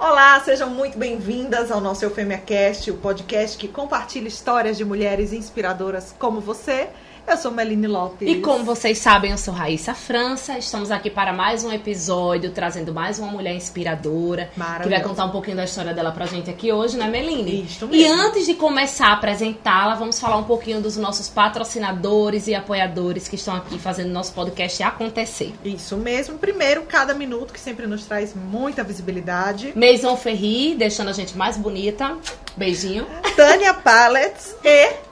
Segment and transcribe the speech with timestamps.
[0.00, 5.32] Olá, sejam muito bem-vindas ao nosso Eufêmia Cast, o podcast que compartilha histórias de mulheres
[5.32, 6.88] inspiradoras como você.
[7.28, 8.26] Eu sou Meline Lopes.
[8.26, 10.56] E como vocês sabem, eu sou Raíssa França.
[10.56, 14.50] Estamos aqui para mais um episódio, trazendo mais uma mulher inspiradora.
[14.82, 17.64] Que vai contar um pouquinho da história dela pra gente aqui hoje, né, Meline?
[17.64, 18.02] Isso mesmo.
[18.02, 23.28] E antes de começar a apresentá-la, vamos falar um pouquinho dos nossos patrocinadores e apoiadores
[23.28, 25.52] que estão aqui fazendo nosso podcast acontecer.
[25.62, 26.38] Isso mesmo.
[26.38, 29.74] Primeiro, cada minuto, que sempre nos traz muita visibilidade.
[29.76, 32.16] Maison Ferri, deixando a gente mais bonita.
[32.56, 33.06] Beijinho.
[33.36, 35.07] Tânia Pallets e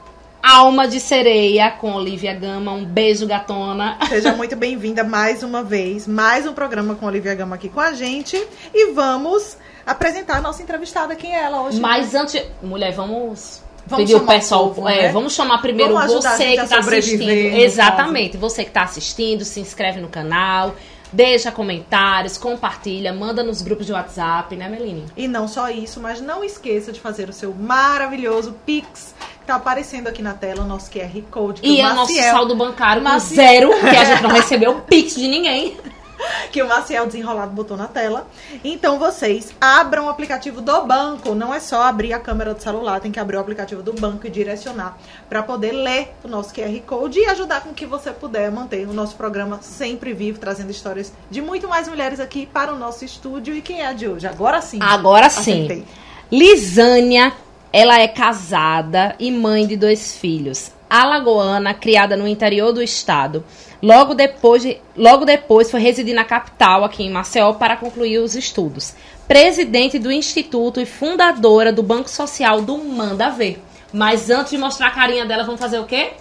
[0.49, 2.71] Alma de Sereia com Olivia Gama.
[2.71, 3.99] Um beijo, gatona.
[4.09, 6.07] Seja muito bem-vinda mais uma vez.
[6.07, 8.41] Mais um programa com Olivia Gama aqui com a gente.
[8.73, 11.17] E vamos apresentar a nossa entrevistada.
[11.17, 11.81] Quem é ela hoje?
[11.81, 12.41] Mas antes.
[12.63, 13.61] Mulher, vamos.
[13.89, 14.69] Vamos pedir o chamar o pessoal.
[14.69, 15.13] povo, é, né?
[15.13, 17.29] vamos chamar primeiro Vamos você que está assistindo.
[17.29, 18.37] Exatamente.
[18.37, 20.77] Você que está assistindo, se inscreve no canal.
[21.13, 25.05] Deixa comentários, compartilha, manda nos grupos de WhatsApp, né, Meline?
[25.17, 29.15] E não só isso, mas não esqueça de fazer o seu maravilhoso Pix,
[29.47, 31.61] tá aparecendo aqui na tela, o nosso QR Code.
[31.65, 33.71] E o é o nosso saldo bancário Maciel.
[33.71, 35.77] zero, que a gente não recebeu pix de ninguém.
[36.51, 38.27] que o Maciel Desenrolado botou na tela.
[38.65, 41.35] Então vocês abram o aplicativo do banco.
[41.35, 44.27] Não é só abrir a câmera do celular, tem que abrir o aplicativo do banco
[44.27, 48.51] e direcionar para poder ler o nosso QR Code e ajudar com que você puder
[48.51, 52.79] manter o nosso programa sempre vivo, trazendo histórias de muito mais mulheres aqui para o
[52.79, 53.55] nosso estúdio.
[53.55, 54.27] E quem é a de hoje?
[54.27, 54.79] Agora sim.
[54.81, 55.65] Agora sim.
[55.65, 55.85] Acertei.
[56.31, 57.33] Lisânia,
[57.73, 60.71] ela é casada e mãe de dois filhos.
[60.89, 63.45] Alagoana, criada no interior do estado.
[63.83, 68.35] Logo depois, de- logo depois foi residir na capital, aqui em Maceió, para concluir os
[68.35, 68.95] estudos.
[69.29, 73.61] Presidente do Instituto e fundadora do Banco Social do Manda Ver.
[73.93, 76.13] Mas antes de mostrar a carinha dela, vamos fazer o quê?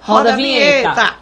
[0.00, 1.16] Roda, a vinheta.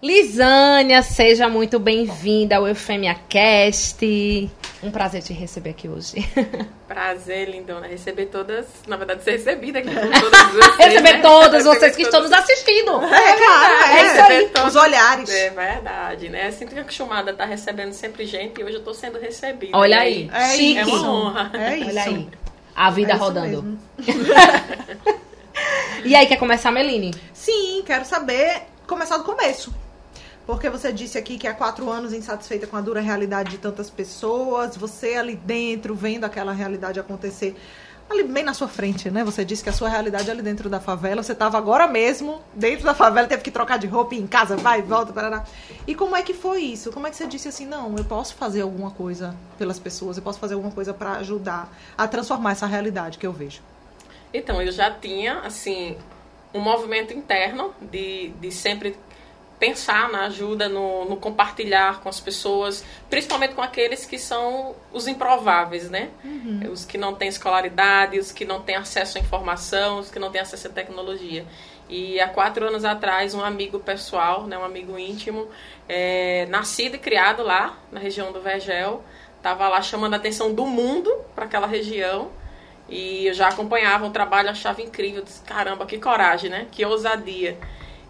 [0.00, 4.48] Lisânia, seja muito bem-vinda ao Eufemia Cast.
[4.80, 6.24] Um prazer te receber aqui hoje.
[6.86, 7.88] Prazer, lindona.
[7.88, 10.76] Receber todas, na verdade, ser recebida aqui por todas vocês.
[10.78, 11.20] receber né?
[11.20, 12.44] todos Receber vocês que estão nos todas.
[12.44, 12.90] assistindo.
[12.92, 14.66] É, claro, é, É isso aí.
[14.68, 15.28] Os olhares.
[15.30, 16.52] É verdade, né?
[16.52, 19.76] Sempre acostumada a estar recebendo sempre gente e hoje eu tô sendo recebida.
[19.76, 20.78] Olha aí, É chique.
[20.78, 20.90] É isso.
[20.94, 21.50] uma honra.
[21.54, 21.88] É isso.
[21.88, 22.28] Olha aí,
[22.76, 23.78] a vida É rodando.
[26.04, 27.12] E aí, quer começar, Meline?
[27.34, 29.74] Sim, quero saber, começar do começo.
[30.48, 33.90] Porque você disse aqui que há quatro anos insatisfeita com a dura realidade de tantas
[33.90, 37.54] pessoas, você ali dentro, vendo aquela realidade acontecer,
[38.08, 39.22] ali bem na sua frente, né?
[39.24, 42.40] Você disse que a sua realidade é ali dentro da favela, você estava agora mesmo
[42.54, 45.44] dentro da favela, teve que trocar de roupa em casa, vai, volta, parará.
[45.86, 46.90] E como é que foi isso?
[46.92, 50.22] Como é que você disse assim, não, eu posso fazer alguma coisa pelas pessoas, eu
[50.22, 53.60] posso fazer alguma coisa para ajudar a transformar essa realidade que eu vejo?
[54.32, 55.94] Então, eu já tinha, assim,
[56.54, 58.96] um movimento interno de, de sempre
[59.58, 65.08] pensar na ajuda, no, no compartilhar com as pessoas, principalmente com aqueles que são os
[65.08, 66.10] improváveis, né?
[66.70, 70.30] Os que não têm escolaridade, os que não têm acesso à informação, os que não
[70.30, 71.44] têm acesso à tecnologia.
[71.88, 75.48] E há quatro anos atrás, um amigo pessoal, né, um amigo íntimo,
[75.88, 79.02] é, nascido e criado lá na região do Vergel,
[79.36, 82.30] estava lá chamando a atenção do mundo para aquela região.
[82.88, 85.22] E eu já acompanhava o trabalho, achava incrível.
[85.22, 86.66] Disse, caramba, que coragem, né?
[86.70, 87.58] Que ousadia.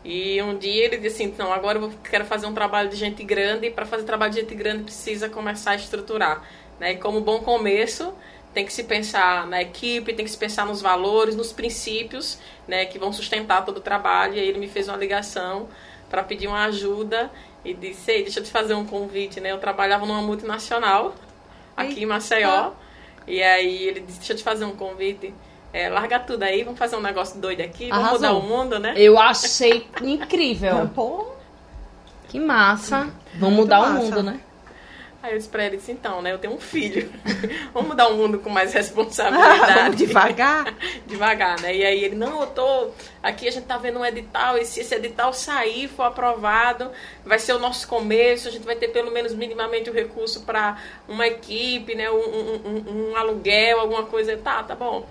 [0.04, 3.22] E um dia ele disse assim, não, agora eu quero fazer um trabalho de gente
[3.25, 6.42] grande e para fazer trabalho de gente grande precisa começar a estruturar.
[6.78, 6.92] Né?
[6.92, 8.14] E como bom começo,
[8.54, 12.84] tem que se pensar na equipe, tem que se pensar nos valores, nos princípios né,
[12.86, 14.34] que vão sustentar todo o trabalho.
[14.34, 15.69] E aí ele me fez uma ligação
[16.09, 17.30] para pedir uma ajuda
[17.65, 19.41] e disse, Ei, deixa eu te fazer um convite.
[19.41, 19.53] Né?
[19.53, 21.15] Eu trabalhava numa multinacional
[21.76, 22.72] aqui em Maceió.
[23.28, 25.34] E aí ele disse, deixa eu te fazer um convite.
[25.73, 28.34] É, larga tudo aí, vamos fazer um negócio doido aqui, vamos Arrasou.
[28.41, 28.95] mudar o mundo, né?
[28.97, 30.89] Eu achei incrível.
[30.95, 31.27] Pô,
[32.29, 33.11] Que massa.
[33.34, 33.95] Vamos mudar o massa.
[34.03, 34.41] mundo, né?
[35.21, 37.11] Aí eu disse pra ele, disse, então, né, eu tenho um filho.
[37.75, 39.75] vamos mudar o mundo com mais responsabilidade.
[39.75, 40.72] vamos devagar.
[41.07, 41.75] Devagar, né?
[41.77, 42.89] E aí ele, não, eu tô.
[43.22, 46.91] Aqui a gente tá vendo um edital, e se esse edital sair, for aprovado,
[47.27, 50.78] vai ser o nosso começo, a gente vai ter pelo menos minimamente o recurso para
[51.09, 52.09] uma equipe, né?
[52.10, 54.37] Um, um- um- um aluguel, alguma coisa.
[54.39, 55.04] Tá, tá bom.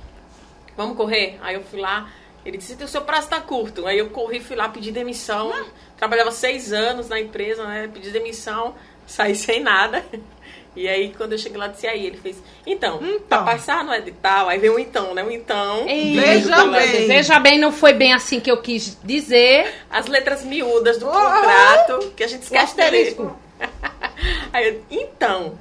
[0.78, 1.38] Vamos correr.
[1.42, 2.10] Aí eu fui lá.
[2.46, 3.86] Ele disse, o seu prazo tá curto.
[3.88, 5.52] Aí eu corri, fui lá, pedi demissão.
[5.98, 7.90] Trabalhava seis anos na empresa, né?
[7.92, 8.76] Pedi demissão,
[9.06, 10.06] saí sem nada.
[10.76, 13.20] E aí, quando eu cheguei lá, disse aí, ele fez, então, Então.
[13.28, 15.24] pra passar no edital, aí veio um então, né?
[15.24, 15.86] Um então.
[15.86, 17.08] Veja vírgula, bem.
[17.08, 19.74] Veja bem, não foi bem assim que eu quis dizer.
[19.90, 23.18] As letras miúdas do Oh, contrato, que a gente esquece de ler.
[24.54, 25.58] Aí eu, então,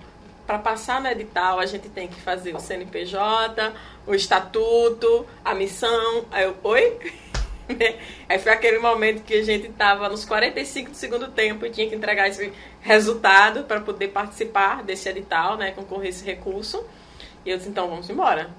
[0.47, 3.73] para passar no edital, a gente tem que fazer o CNPJ,
[4.07, 6.25] o estatuto, a missão.
[6.31, 6.99] Aí eu, oi?
[8.29, 11.89] Aí foi aquele momento que a gente estava nos 45 do segundo tempo e tinha
[11.89, 16.85] que entregar esse resultado para poder participar desse edital, né, concorrer esse recurso.
[17.45, 18.51] E eu disse, então vamos embora.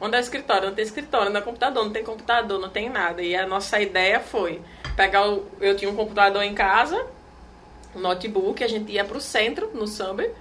[0.00, 0.68] Onde é o escritório?
[0.68, 3.22] Não tem escritório, não é computador, não tem computador, não tem nada.
[3.22, 4.60] E a nossa ideia foi
[4.94, 5.46] pegar o.
[5.58, 7.06] Eu tinha um computador em casa,
[7.94, 10.34] um notebook, a gente ia para o centro, no Summer,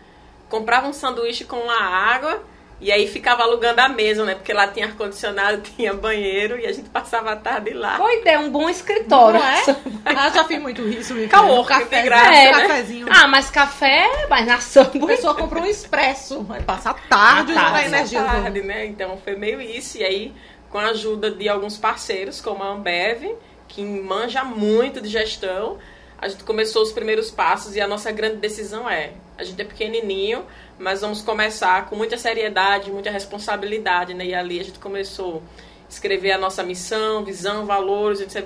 [0.49, 2.43] comprava um sanduíche com uma água
[2.81, 4.35] e aí ficava alugando a mesa, né?
[4.35, 7.97] Porque lá tinha ar-condicionado, tinha banheiro e a gente passava a tarde lá.
[7.97, 9.39] Boa ideia, um bom escritório.
[9.39, 9.63] Não é?
[10.05, 11.13] ah, já fiz muito isso.
[11.29, 12.67] Caô, café, graça, é, né?
[12.67, 13.07] cafezinho.
[13.09, 15.05] Ah, mas café, mas na samba.
[15.05, 18.21] A pessoa comprou um expresso, vai passar tarde, tarde, pra energia.
[18.21, 18.85] do- tarde, né?
[18.85, 19.97] Então foi meio isso.
[19.97, 20.33] E aí,
[20.69, 23.35] com a ajuda de alguns parceiros, como a Ambev,
[23.67, 25.77] que manja muito de gestão,
[26.17, 29.65] a gente começou os primeiros passos e a nossa grande decisão é: a gente é
[29.65, 30.45] pequenininho,
[30.79, 34.25] mas vamos começar com muita seriedade, muita responsabilidade, né?
[34.25, 35.43] E ali a gente começou
[35.85, 38.45] a escrever a nossa missão, visão, valores, etc.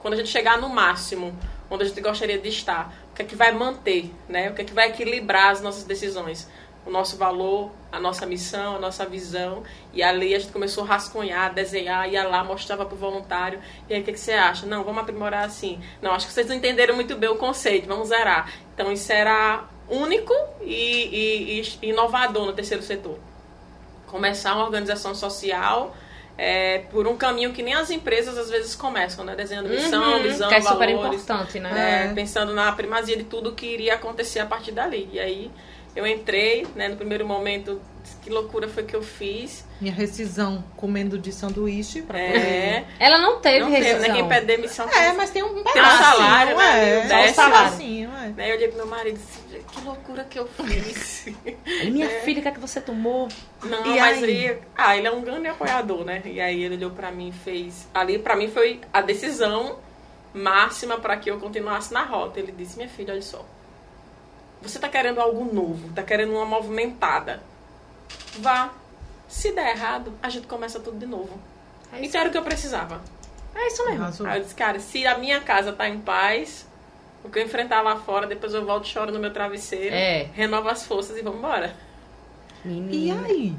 [0.00, 1.36] Quando a gente chegar no máximo,
[1.70, 4.50] onde a gente gostaria de estar, o que é que vai manter, né?
[4.50, 6.48] O que é que vai equilibrar as nossas decisões?
[6.86, 9.62] O nosso valor, a nossa missão, a nossa visão.
[9.92, 13.58] E ali a gente começou a rascunhar, desenhar, ia lá, mostrava pro voluntário.
[13.88, 14.66] E aí, o que, é que você acha?
[14.66, 15.80] Não, vamos aprimorar assim.
[16.02, 18.52] Não, acho que vocês não entenderam muito bem o conceito, vamos zerar.
[18.74, 20.32] Então, isso era único
[20.62, 23.18] e, e- e inovador no terceiro setor.
[24.06, 25.96] Começar uma organização social
[26.36, 29.34] é, por um caminho que nem as empresas às vezes começam, né?
[29.34, 31.72] Desenhando missão, Uhum, visão, que é super valores, importante, né?
[31.72, 32.06] né?
[32.10, 32.14] É.
[32.14, 35.08] Pensando na primazia de tudo que iria acontecer a partir dali.
[35.12, 35.50] E aí
[35.94, 36.88] eu entrei, né?
[36.88, 37.80] No primeiro momento,
[38.22, 39.64] que loucura foi que eu fiz.
[39.80, 43.90] Minha rescisão comendo de sanduíche pra É, Ela não teve não teve, né?
[43.92, 44.14] rescisão.
[44.16, 44.88] Quem pede demissão.
[44.88, 46.98] É, mas tem um Tem um salário, né?
[46.98, 47.64] é, um um salário.
[47.70, 48.28] pedacinho, é.
[48.28, 48.50] Né?
[48.50, 51.26] Eu olhei pro meu marido e disse, que loucura que eu fiz.
[51.66, 53.28] Aí, Minha filha, o que é que você tomou?
[53.62, 54.48] Não, E mas aí?
[54.48, 54.58] aí...
[54.76, 56.22] Ah, ele é um grande apoiador, né?
[56.24, 57.88] E aí ele olhou pra mim e fez...
[57.94, 59.78] Ali, pra mim, foi a decisão
[60.32, 62.40] máxima pra que eu continuasse na rota.
[62.40, 63.44] Ele disse, minha filha, olha só.
[64.64, 67.40] Você tá querendo algo novo, tá querendo uma movimentada.
[68.38, 68.72] Vá.
[69.28, 71.38] Se der errado, a gente começa tudo de novo.
[71.92, 73.00] É Então era o que eu precisava.
[73.54, 74.02] É isso mesmo.
[74.02, 74.26] Arrasou.
[74.26, 76.66] Aí eu disse, cara, se a minha casa tá em paz,
[77.22, 80.28] o que eu enfrentar lá fora, depois eu volto e choro no meu travesseiro, É.
[80.32, 81.74] renovo as forças e vamos embora.
[82.64, 83.54] E aí?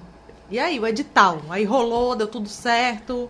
[0.50, 1.42] E aí, o edital?
[1.50, 3.30] Aí rolou, deu tudo certo.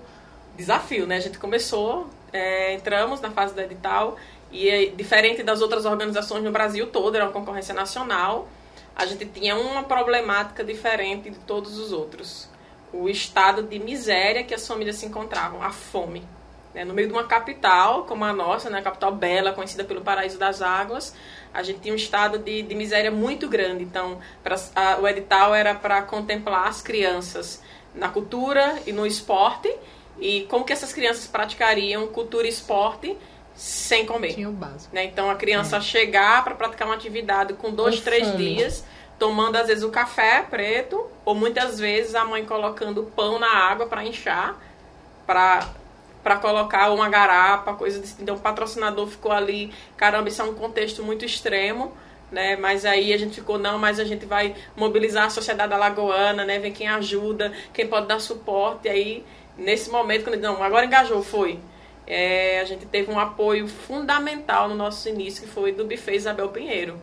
[0.57, 1.17] desafio, né?
[1.17, 4.15] A gente começou, é, entramos na fase do edital
[4.55, 8.47] e é, diferente das outras organizações no Brasil todo, era uma concorrência nacional,
[8.95, 12.47] a gente tinha uma problemática diferente de todos os outros.
[12.93, 16.23] O estado de miséria que as famílias se encontravam, a fome.
[16.73, 16.85] né?
[16.85, 18.79] No meio de uma capital como a nossa, né?
[18.79, 21.13] a capital bela, conhecida pelo Paraíso das Águas,
[21.53, 23.83] a gente tinha um estado de, de miséria muito grande.
[23.83, 27.61] Então, pra- a- o edital era para contemplar as crianças
[27.93, 29.73] na cultura e no esporte
[30.19, 33.17] e como que essas crianças praticariam cultura e esporte
[33.55, 34.33] sem comer.
[34.33, 34.93] Tinha o básico.
[34.93, 35.05] né?
[35.05, 38.37] Então a criança chegar para praticar uma atividade com dois, Com três fome.
[38.37, 38.83] dias,
[39.17, 43.85] tomando às vezes o café preto, ou muitas vezes a mãe colocando pão na água
[43.87, 44.55] para inchar,
[45.25, 45.67] para
[46.23, 48.15] para colocar uma garapa, coisa desse.
[48.19, 51.93] Então o patrocinador ficou ali, caramba, isso é um contexto muito extremo.
[52.31, 52.55] Né?
[52.55, 56.57] Mas aí a gente ficou, não, mas a gente vai mobilizar a sociedade alagoana, né?
[56.57, 58.87] Ver quem ajuda, quem pode dar suporte.
[58.87, 61.59] E aí, nesse momento, quando não, agora engajou, foi.
[62.07, 66.49] É, a gente teve um apoio fundamental no nosso início, que foi do Buffet Isabel
[66.49, 66.99] Pinheiro.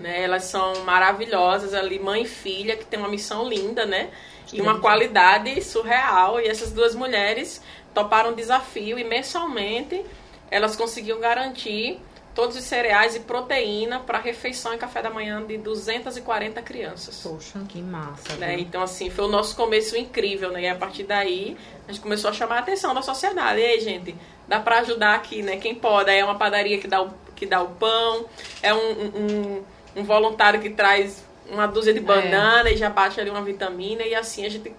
[0.00, 4.10] Né, elas são maravilhosas ali, mãe e filha, que tem uma missão linda, né?
[4.52, 6.40] E uma qualidade surreal.
[6.40, 10.04] E essas duas mulheres toparam o desafio e mensalmente
[10.50, 12.00] elas conseguiam garantir
[12.36, 17.22] todos os cereais e proteína para refeição e café da manhã de 240 crianças.
[17.22, 17.58] Poxa.
[17.66, 18.36] Que massa.
[18.36, 18.60] Né?
[18.60, 20.60] Então, assim, foi o nosso começo incrível, né?
[20.64, 21.56] E a partir daí,
[21.88, 23.58] a gente começou a chamar a atenção da sociedade.
[23.58, 24.14] E aí, gente,
[24.46, 25.56] dá pra ajudar aqui, né?
[25.56, 26.10] Quem pode?
[26.10, 28.26] Aí é uma padaria que dá o, que dá o pão,
[28.62, 29.64] é um, um,
[29.96, 34.02] um voluntário que traz uma dúzia de banana e já bate ali uma vitamina.
[34.02, 34.74] E assim a gente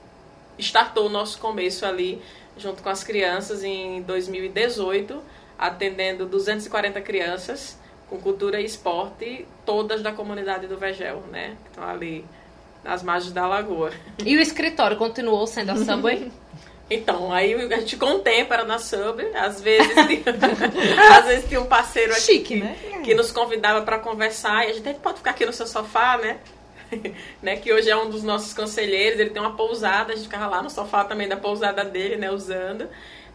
[0.60, 2.22] startou o nosso começo ali,
[2.56, 5.24] junto com as crianças, em 2018,
[5.58, 7.78] atendendo 240 crianças
[8.10, 11.58] com cultura e esporte, todas da comunidade do Vegel, né?
[11.64, 12.26] Que estão ali
[12.84, 13.92] nas margens da lagoa.
[14.24, 16.32] E o escritório continuou sendo a Subway?
[16.90, 20.24] Então, aí a gente com o tempo era na sub, às vezes tinha,
[21.20, 22.78] às vezes tinha um parceiro aqui Chique, que, né?
[23.04, 26.38] que nos convidava para conversar e a gente, pode ficar aqui no seu sofá, né?
[27.44, 27.58] né?
[27.58, 30.64] Que hoje é um dos nossos conselheiros, ele tem uma pousada, a gente ficava lá
[30.64, 32.88] no sofá também da pousada dele, né, usando,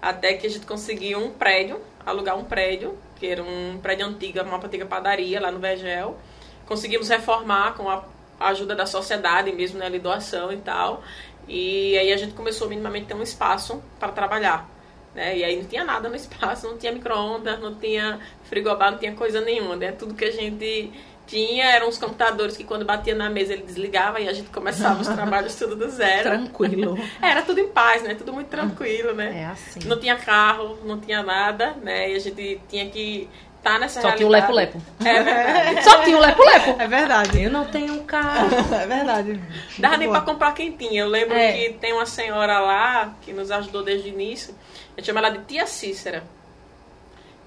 [0.03, 4.43] até que a gente conseguiu um prédio, alugar um prédio, que era um prédio antigo,
[4.43, 6.19] uma antiga padaria lá no Vegel.
[6.67, 8.05] Conseguimos reformar com a
[8.41, 11.05] ajuda da sociedade mesmo, né, ali doação e tal.
[11.47, 14.69] E aí a gente começou minimamente a ter um espaço para trabalhar.
[15.15, 15.39] Né?
[15.39, 19.15] E aí não tinha nada no espaço, não tinha micro-ondas, não tinha frigobar, não tinha
[19.15, 19.77] coisa nenhuma.
[19.77, 19.93] Né?
[19.93, 20.93] Tudo que a gente
[21.27, 25.01] tinha eram os computadores que quando batia na mesa ele desligava e a gente começava
[25.01, 26.23] os trabalhos tudo do zero.
[26.23, 26.99] Tranquilo.
[27.23, 28.15] Era tudo em paz, né?
[28.15, 29.43] Tudo muito tranquilo, né?
[29.43, 29.81] É assim.
[29.87, 32.11] Não tinha carro, não tinha nada, né?
[32.11, 34.19] E a gente tinha que estar tá nessa Só realidade.
[34.19, 34.83] tinha o lepo-lepo.
[35.05, 35.85] É verdade.
[35.89, 36.83] Só tinha o lepo-lepo.
[36.83, 37.43] É verdade.
[37.43, 38.49] Eu não tenho um carro.
[38.75, 39.41] É verdade.
[39.79, 40.21] Dava nem boa.
[40.21, 41.03] pra comprar quentinha.
[41.03, 41.53] Eu lembro É.
[41.53, 44.55] que tem uma senhora lá que nos ajudou desde o início.
[44.97, 46.25] A gente chama ela de Tia Cícera.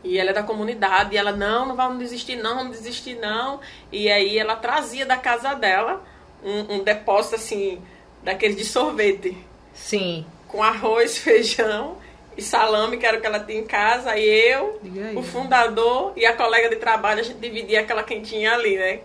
[0.06, 1.16] E ela é da comunidade.
[1.16, 3.60] E ela, não, não vamos desistir, não, vamos desistir, não.
[3.92, 6.04] E aí ela trazia da casa dela
[6.44, 7.82] um, um depósito assim,
[8.24, 9.36] daqueles de sorvete.
[9.74, 10.26] Sim.
[10.48, 11.98] Com arroz, feijão
[12.38, 14.12] e salame, que era o que ela tinha em casa.
[14.12, 15.16] Aí eu, aí.
[15.16, 19.00] o fundador e a colega de trabalho, a gente dividia aquela quentinha ali, né?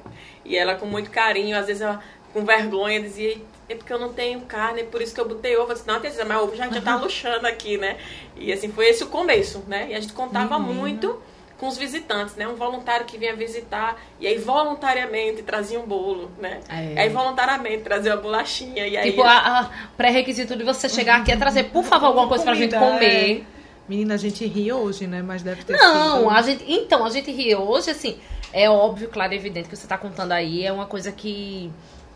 [0.45, 2.02] E ela com muito carinho, às vezes ela
[2.33, 3.37] com vergonha dizia,
[3.71, 5.71] é porque eu não tenho carne, é por isso que eu botei ovo.
[5.71, 7.97] Eu disse, não, Teresa, mas ovo já, já tá luxando aqui, né?
[8.37, 9.87] E assim, foi esse o começo, né?
[9.91, 11.23] E a gente contava muito
[11.57, 12.49] com os visitantes, né?
[12.49, 16.61] Um voluntário que vinha visitar e aí voluntariamente trazia um bolo, né?
[16.69, 16.95] É.
[16.95, 21.21] E aí voluntariamente trazia uma bolachinha e aí Tipo, a, a pré-requisito de você chegar
[21.21, 23.47] aqui é trazer, por favor, alguma coisa pra gente Comida, comer.
[23.89, 25.23] Menina, a gente ri hoje, né?
[25.23, 26.31] Mas deve ter Não, sido.
[26.31, 26.65] a gente.
[26.67, 28.19] Então, a gente ri hoje, assim.
[28.53, 30.65] É óbvio, claro e evidente que você tá contando aí.
[30.65, 31.71] É uma coisa que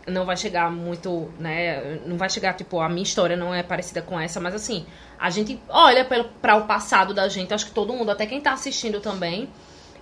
[0.07, 1.99] não vai chegar muito, né?
[2.05, 4.85] Não vai chegar, tipo, a minha história não é parecida com essa, mas assim,
[5.19, 6.05] a gente olha
[6.41, 9.49] pra o passado da gente, acho que todo mundo, até quem tá assistindo também,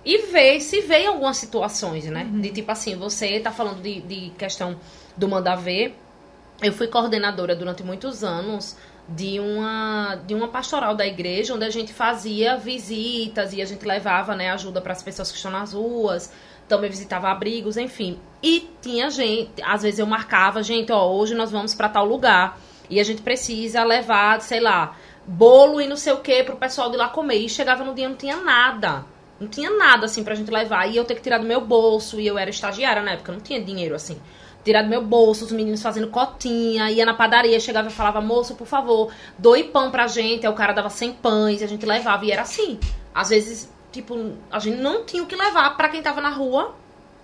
[0.04, 2.28] e vê, se vê em algumas situações, né?
[2.30, 4.76] De tipo assim, você tá falando de, de questão
[5.16, 5.98] do mandar ver.
[6.62, 8.76] Eu fui coordenadora durante muitos anos
[9.08, 13.84] de uma de uma pastoral da igreja onde a gente fazia visitas e a gente
[13.84, 16.32] levava né ajuda para as pessoas que estão nas ruas
[16.68, 18.18] também visitava abrigos enfim.
[18.42, 22.58] E tinha gente às vezes eu marcava gente ó hoje nós vamos para tal lugar.
[22.88, 26.90] E a gente precisa levar sei lá bolo e não sei o que pro pessoal
[26.90, 27.36] de lá comer.
[27.36, 29.04] E chegava no dia não tinha nada.
[29.40, 30.86] Não tinha nada assim pra gente levar.
[30.86, 32.20] E eu ter que tirar do meu bolso.
[32.20, 34.20] E eu era estagiária na época não tinha dinheiro assim.
[34.64, 38.54] Tirar do meu bolso, os meninos fazendo cotinha, ia na padaria, chegava e falava, moço,
[38.54, 41.84] por favor, doe pão pra gente, aí o cara dava 100 pães, e a gente
[41.84, 42.80] levava, e era assim.
[43.14, 46.74] Às vezes, tipo, a gente não tinha o que levar pra quem tava na rua,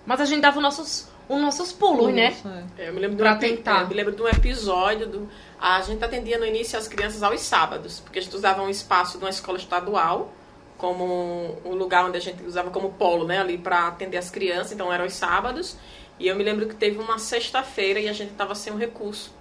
[0.05, 2.29] mas a gente dava os nossos, os nossos pulos, né?
[2.43, 2.85] Nossa, é.
[2.85, 3.79] É, Eu me lembro, de Pra um, epi- tentar.
[3.79, 5.29] é, eu me lembro de um episódio do.
[5.59, 9.17] A gente atendia no início as crianças aos sábados, porque a gente usava um espaço
[9.19, 10.31] de uma escola estadual
[10.77, 14.71] como um lugar onde a gente usava como polo, né, ali para atender as crianças,
[14.71, 15.77] então eram os sábados.
[16.19, 19.31] E eu me lembro que teve uma sexta-feira e a gente tava sem um recurso.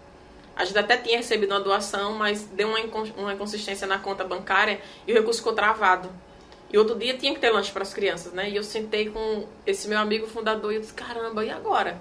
[0.54, 5.12] A gente até tinha recebido uma doação, mas deu uma inconsistência na conta bancária e
[5.12, 6.10] o recurso ficou travado.
[6.72, 8.48] E outro dia tinha que ter lanche para as crianças, né?
[8.48, 12.00] E eu sentei com esse meu amigo fundador e eu disse: caramba, e agora?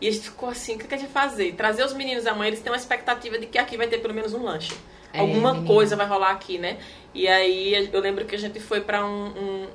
[0.00, 1.52] E a gente ficou assim: o que, que a gente vai fazer?
[1.54, 4.32] Trazer os meninos amanhã, eles têm uma expectativa de que aqui vai ter pelo menos
[4.32, 4.74] um lanche.
[5.12, 5.72] É, Alguma menina.
[5.72, 6.78] coisa vai rolar aqui, né?
[7.12, 9.26] E aí eu lembro que a gente foi para um,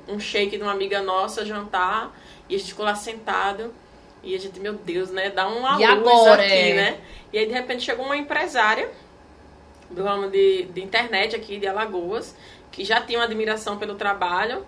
[0.08, 2.14] um, um shake de uma amiga nossa jantar
[2.48, 3.72] e a gente ficou lá sentado.
[4.22, 5.30] E a gente, meu Deus, né?
[5.30, 6.74] Dá uma E luz agora, aqui, é?
[6.74, 7.00] né?
[7.32, 8.90] E aí de repente chegou uma empresária
[9.90, 12.36] do ramo de, de internet aqui de Alagoas,
[12.70, 14.64] que já tinha uma admiração pelo trabalho.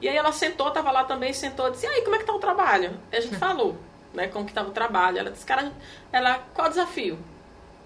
[0.00, 2.24] E aí ela sentou, tava lá também, sentou e disse, e aí, como é que
[2.26, 2.98] tá o trabalho?
[3.12, 3.76] E a gente falou,
[4.12, 5.18] né, como que tava o trabalho.
[5.18, 5.72] Ela disse, cara,
[6.12, 7.18] ela, qual é o desafio?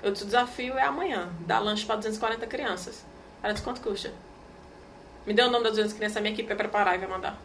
[0.03, 3.05] Eu disse, o desafio é amanhã, dar lanche para 240 crianças.
[3.43, 4.13] Ela disse, quanto custa?
[5.27, 7.39] Me deu o nome das 200 crianças, a minha equipe vai preparar e vai mandar.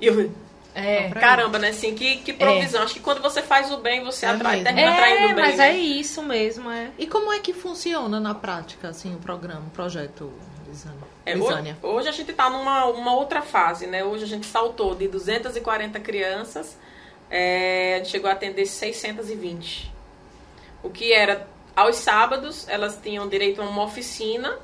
[0.00, 0.30] E eu,
[0.74, 1.10] É.
[1.10, 2.82] Caramba, né, assim, que, que provisão.
[2.82, 5.44] Acho que quando você faz o bem, você É atrai, termina atraindo É, o bem,
[5.44, 5.70] mas né?
[5.70, 6.90] é isso mesmo, é.
[6.98, 10.32] E como é que funciona na prática, assim, o programa, o projeto,
[10.70, 10.98] Lisânia?
[11.26, 14.04] É, hoje, hoje a gente está numa uma outra fase, né?
[14.04, 16.78] Hoje a gente saltou de 240 crianças,
[17.28, 19.92] é, a gente chegou a atender 620.
[20.82, 21.46] O que era
[21.76, 24.58] aos sábados, elas tinham direito a uma oficina.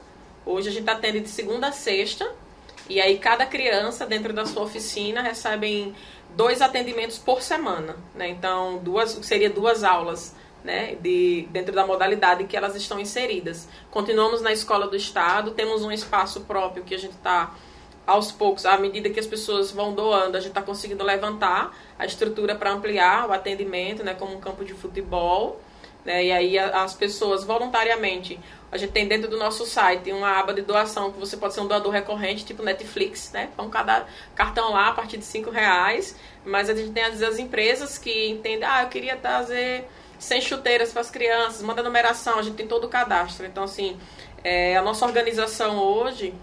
[0.44, 2.26] Hoje a gente atende de segunda a sexta.
[2.88, 5.94] E aí cada criança dentro da sua oficina recebem
[6.36, 8.28] dois atendimentos por semana, né?
[8.28, 10.34] Então, duas seria duas aulas,
[10.66, 13.68] né, de dentro da modalidade que elas estão inseridas.
[13.88, 17.54] Continuamos na escola do estado, temos um espaço próprio que a gente está
[18.04, 22.04] aos poucos, à medida que as pessoas vão doando, a gente está conseguindo levantar a
[22.04, 25.60] estrutura para ampliar o atendimento, né, como um campo de futebol.
[26.04, 28.38] Né, e aí as pessoas voluntariamente,
[28.70, 31.60] a gente tem dentro do nosso site uma aba de doação que você pode ser
[31.60, 33.50] um doador recorrente, tipo Netflix, né?
[33.58, 36.16] Um cada cartão lá a partir de cinco reais.
[36.44, 40.40] Mas a gente tem às vezes as empresas que entendem, ah, eu queria trazer 100
[40.40, 43.46] chuteiras para as crianças, manda numeração, a gente tem todo o cadastro.
[43.46, 43.96] Então, assim,
[44.42, 46.34] é, a nossa organização hoje,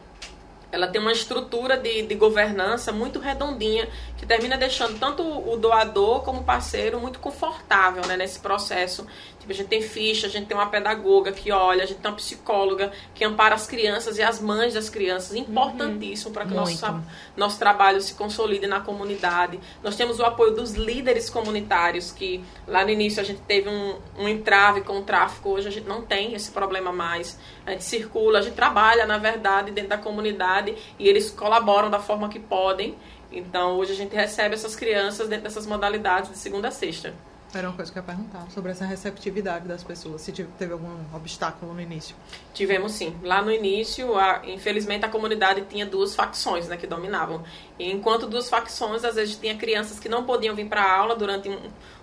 [0.72, 3.88] ela tem uma estrutura de, de governança muito redondinha,
[4.18, 9.06] que que termina deixando tanto o doador como o parceiro muito confortável né, nesse processo.
[9.44, 12.10] Tipo, a gente tem ficha, a gente tem uma pedagoga que olha, a gente tem
[12.10, 15.36] uma psicóloga que ampara as crianças e as mães das crianças.
[15.36, 16.34] Importantíssimo uhum.
[16.34, 17.04] para que nosso,
[17.36, 19.60] nosso trabalho se consolide na comunidade.
[19.84, 24.00] Nós temos o apoio dos líderes comunitários, que lá no início a gente teve um,
[24.18, 27.38] um entrave com o tráfico, hoje a gente não tem esse problema mais.
[27.66, 32.00] A gente circula, a gente trabalha, na verdade, dentro da comunidade e eles colaboram da
[32.00, 32.96] forma que podem.
[33.30, 37.14] Então, hoje a gente recebe essas crianças dentro dessas modalidades de segunda a sexta.
[37.56, 40.90] Era uma coisa que eu ia perguntar, sobre essa receptividade das pessoas, se teve algum
[41.14, 42.16] obstáculo no início.
[42.52, 43.16] Tivemos sim.
[43.22, 47.44] Lá no início, a, infelizmente, a comunidade tinha duas facções né, que dominavam.
[47.78, 51.16] E enquanto duas facções, às vezes tinha crianças que não podiam vir para a aula
[51.16, 51.60] durante um,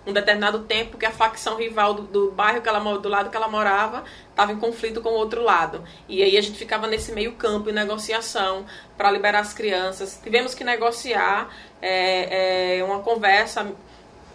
[0.07, 3.35] um, determinado tempo, porque a facção rival do, do bairro que ela, do lado que
[3.35, 5.83] ela morava estava em conflito com o outro lado.
[6.07, 8.65] E aí a gente ficava nesse meio campo em negociação
[8.97, 10.17] para liberar as crianças.
[10.23, 11.49] Tivemos que negociar
[11.81, 13.69] é, é, uma conversa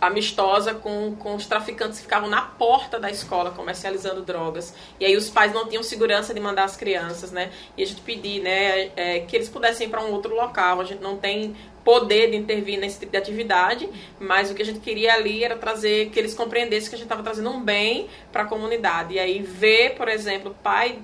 [0.01, 4.75] amistosa com, com os traficantes que ficavam na porta da escola comercializando drogas.
[5.01, 7.51] E aí os pais não tinham segurança de mandar as crianças, né?
[7.77, 10.81] E a gente pedir, né, é, que eles pudessem ir para um outro local.
[10.81, 13.89] A gente não tem poder de intervir nesse tipo de atividade,
[14.19, 17.07] mas o que a gente queria ali era trazer, que eles compreendessem que a gente
[17.07, 19.15] estava trazendo um bem para a comunidade.
[19.15, 20.99] E aí ver, por exemplo, pai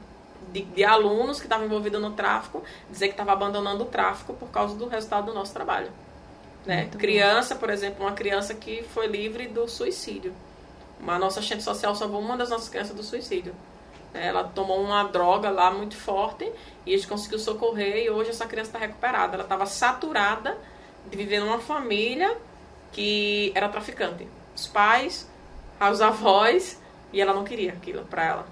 [0.52, 4.50] de, de, alunos que estavam envolvidos no tráfico, dizer que estava abandonando o tráfico por
[4.50, 5.88] causa do resultado do nosso trabalho.
[6.64, 6.88] Né?
[6.98, 10.32] Criança, por exemplo, uma criança que foi livre do suicídio.
[11.00, 13.54] Uma nossa assistente social salvou uma das nossas crianças do suicídio.
[14.14, 16.50] Ela tomou uma droga lá muito forte
[16.86, 19.34] e a gente conseguiu socorrer e hoje essa criança está recuperada.
[19.34, 20.56] Ela estava saturada
[21.10, 22.36] de viver numa família
[22.92, 24.28] que era traficante.
[24.54, 25.28] Os pais,
[25.90, 26.80] os avós,
[27.12, 28.46] e ela não queria aquilo para ela.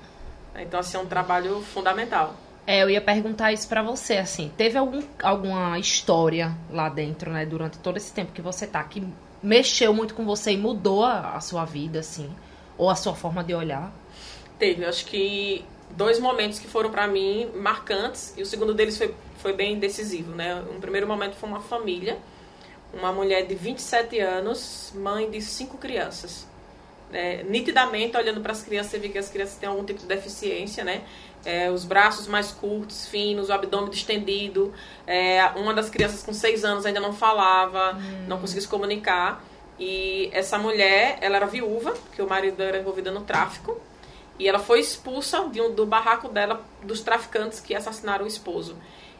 [0.56, 2.34] Então, assim, é um trabalho fundamental.
[2.70, 7.44] É, eu ia perguntar isso para você, assim, teve algum, alguma história lá dentro, né,
[7.44, 9.02] durante todo esse tempo que você tá, que
[9.42, 12.30] mexeu muito com você e mudou a, a sua vida, assim,
[12.78, 13.92] ou a sua forma de olhar?
[14.56, 15.64] Teve, acho que
[15.96, 20.32] dois momentos que foram para mim marcantes, e o segundo deles foi, foi bem decisivo,
[20.36, 22.18] né, um primeiro momento foi uma família,
[22.94, 26.46] uma mulher de 27 anos, mãe de cinco crianças,
[27.12, 30.06] é, nitidamente olhando para as crianças, você vê que as crianças têm algum tipo de
[30.06, 31.02] deficiência, né?
[31.44, 34.72] É, os braços mais curtos, finos, o abdômen estendido.
[35.06, 38.26] É, uma das crianças com seis anos ainda não falava, hum.
[38.28, 39.42] não conseguia se comunicar.
[39.78, 43.80] E essa mulher, ela era viúva, porque o marido era envolvido no tráfico.
[44.38, 48.76] E ela foi expulsa de um, do barraco dela dos traficantes que assassinaram o esposo.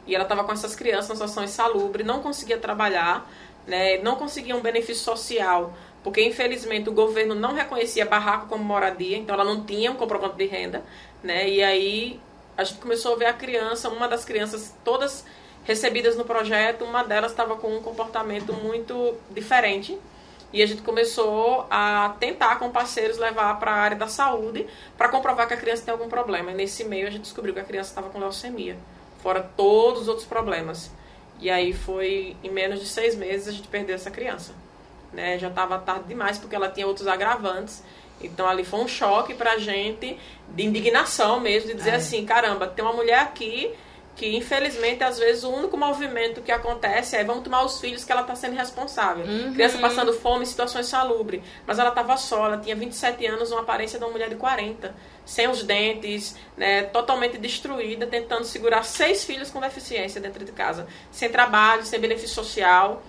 [0.07, 3.31] E ela estava com essas crianças na situação insalubre, não conseguia trabalhar,
[3.67, 9.17] né, não conseguia um benefício social porque infelizmente o governo não reconhecia barraco como moradia,
[9.17, 10.83] então ela não tinha um comprovante de renda,
[11.23, 11.49] né?
[11.49, 12.21] E aí
[12.57, 15.25] a gente começou a ver a criança, uma das crianças todas
[15.65, 19.99] recebidas no projeto, uma delas estava com um comportamento muito diferente.
[20.53, 24.67] E a gente começou a tentar com parceiros levar para a área da saúde
[24.99, 26.51] para comprovar que a criança tem algum problema.
[26.51, 28.77] E nesse meio a gente descobriu que a criança estava com leucemia,
[29.23, 30.91] fora todos os outros problemas.
[31.39, 34.53] E aí foi em menos de seis meses a gente perdeu essa criança
[35.13, 35.39] né?
[35.39, 37.83] Já estava tarde demais porque ela tinha outros agravantes.
[38.21, 40.19] Então ali foi um choque pra gente
[40.49, 41.97] de indignação mesmo, de dizer é.
[41.97, 43.73] assim, caramba, tem uma mulher aqui
[44.21, 48.13] que infelizmente às vezes o único movimento que acontece é vamos tomar os filhos que
[48.13, 49.25] ela está sendo responsável.
[49.25, 49.55] Uhum.
[49.55, 53.99] Criança passando fome, situações salubres, mas ela estava só, ela tinha 27 anos, uma aparência
[53.99, 54.95] de uma mulher de 40,
[55.25, 60.87] sem os dentes, né, totalmente destruída, tentando segurar seis filhos com deficiência dentro de casa,
[61.11, 63.03] sem trabalho, sem benefício social.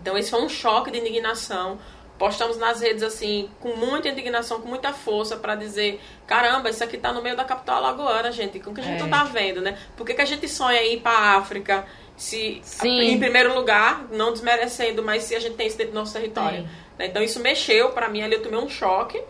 [0.00, 1.78] Então esse foi um choque de indignação.
[2.18, 6.96] Postamos nas redes assim, com muita indignação, com muita força, para dizer: caramba, isso aqui
[6.96, 8.58] está no meio da capital alagoana, gente.
[8.58, 9.02] Como que a gente é.
[9.02, 9.78] não tá vendo, né?
[9.96, 11.86] Por que, que a gente sonha em ir para África?
[12.16, 13.12] Se, Sim.
[13.12, 16.68] em primeiro lugar, não desmerecendo, mas se a gente tem isso dentro do nosso território.
[16.98, 17.06] Né?
[17.06, 19.22] Então isso mexeu, para mim ali eu tomei um choque.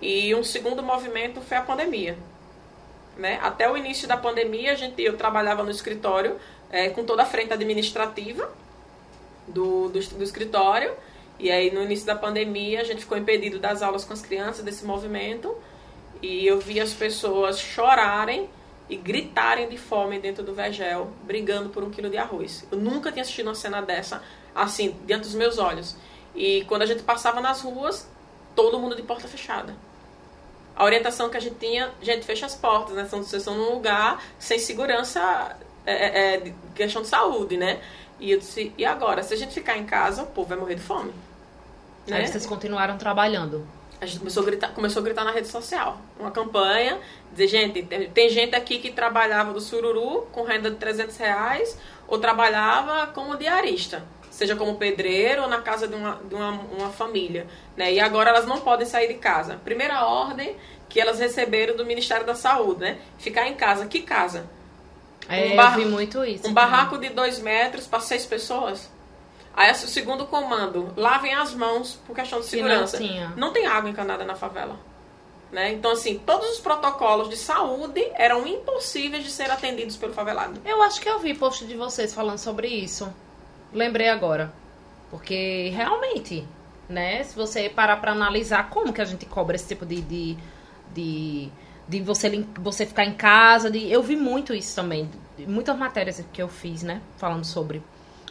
[0.00, 2.16] E um segundo movimento foi a pandemia.
[3.16, 3.40] Né?
[3.42, 6.36] Até o início da pandemia, a gente, eu trabalhava no escritório
[6.70, 8.48] é, com toda a frente administrativa
[9.48, 10.94] do, do, do escritório.
[11.38, 14.64] E aí, no início da pandemia, a gente ficou impedido das aulas com as crianças,
[14.64, 15.54] desse movimento.
[16.22, 18.48] E eu vi as pessoas chorarem
[18.88, 22.66] e gritarem de fome dentro do vegel, brigando por um quilo de arroz.
[22.70, 24.22] Eu nunca tinha assistido uma cena dessa,
[24.54, 25.96] assim, diante dos meus olhos.
[26.34, 28.08] E quando a gente passava nas ruas,
[28.54, 29.74] todo mundo de porta fechada.
[30.74, 33.04] A orientação que a gente tinha, gente, fecha as portas, né?
[33.04, 37.80] Vocês estão num lugar sem segurança, é, é, é questão de saúde, né?
[38.18, 39.22] E eu disse, e agora?
[39.22, 41.12] Se a gente ficar em casa, o povo vai morrer de fome.
[42.06, 42.18] Né?
[42.18, 43.66] Aí vocês continuaram trabalhando.
[44.00, 45.98] A gente começou a gritar, começou a gritar na rede social.
[46.18, 46.98] Uma campanha,
[47.32, 51.78] dizer, gente, tem, tem gente aqui que trabalhava do sururu com renda de 300 reais,
[52.06, 54.04] ou trabalhava como diarista.
[54.30, 57.46] seja como pedreiro ou na casa de uma, de uma, uma família.
[57.76, 57.94] Né?
[57.94, 59.58] E agora elas não podem sair de casa.
[59.64, 60.56] Primeira ordem
[60.88, 62.98] que elas receberam do Ministério da Saúde, né?
[63.18, 63.86] Ficar em casa.
[63.86, 64.48] Que casa?
[65.28, 66.48] É, Um barra- eu vi muito isso.
[66.48, 68.90] Um barraco de dois metros para seis pessoas.
[69.54, 72.98] Aí o segundo comando, lavem as mãos por questão de Que não segurança.
[73.36, 74.76] Não tem água encanada na favela.
[75.50, 75.72] Né?
[75.72, 80.60] Então, assim, todos os protocolos de saúde eram impossíveis de ser atendidos pelo favelado.
[80.64, 83.10] Eu acho que eu vi post de vocês falando sobre isso.
[83.72, 84.52] Lembrei agora.
[85.10, 86.46] Porque realmente,
[86.88, 87.22] né?
[87.22, 90.00] Se você parar pra analisar como que a gente cobra esse tipo de.
[90.02, 90.36] de,
[90.92, 91.48] de,
[91.88, 93.70] de você, você ficar em casa.
[93.70, 95.10] De, eu vi muito isso também.
[95.46, 97.00] Muitas matérias que eu fiz, né?
[97.16, 97.82] Falando sobre.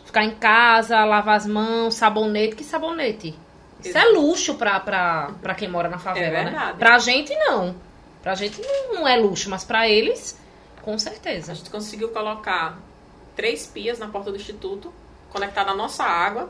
[0.06, 2.56] Ficar em casa, lavar as mãos, sabonete.
[2.56, 3.38] Que sabonete?
[3.84, 6.76] Isso é luxo pra, pra, pra quem mora na favela, É né?
[6.78, 7.76] Pra gente, não.
[8.22, 10.40] Pra gente não, não é luxo, mas pra eles,
[10.82, 11.52] com certeza.
[11.52, 12.80] A gente conseguiu colocar
[13.36, 14.92] três pias na porta do instituto,
[15.30, 16.50] conectada à nossa água.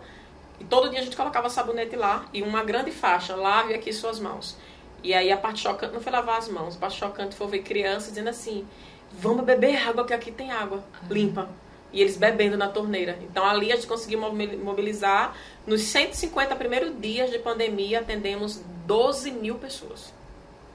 [0.59, 4.19] E todo dia a gente colocava sabonete lá e uma grande faixa, lave aqui suas
[4.19, 4.57] mãos.
[5.03, 7.59] E aí a parte chocante não foi lavar as mãos, a parte chocante foi ver
[7.59, 8.65] crianças dizendo assim:
[9.11, 11.49] vamos beber água, que aqui tem água limpa.
[11.93, 13.17] E eles bebendo na torneira.
[13.21, 15.33] Então ali a gente conseguiu mobilizar.
[15.65, 20.13] Nos 150 primeiros dias de pandemia, atendemos 12 mil pessoas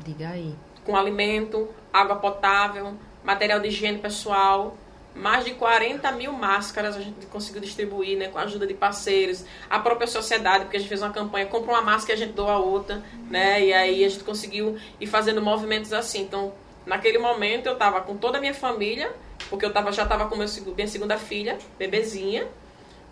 [0.02, 0.54] Diga aí.
[0.82, 4.78] com alimento, água potável, material de higiene pessoal.
[5.14, 9.44] Mais de 40 mil máscaras a gente conseguiu distribuir, né, com a ajuda de parceiros,
[9.68, 12.34] a própria sociedade, porque a gente fez uma campanha, compra uma máscara e a gente
[12.34, 16.22] doa outra, né, e aí a gente conseguiu ir fazendo movimentos assim.
[16.22, 16.54] Então,
[16.86, 19.12] naquele momento eu estava com toda a minha família,
[19.48, 20.46] porque eu tava, já estava com meu,
[20.76, 22.46] minha segunda filha, bebezinha.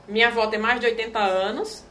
[0.06, 1.84] Minha avó tem mais de 80 anos,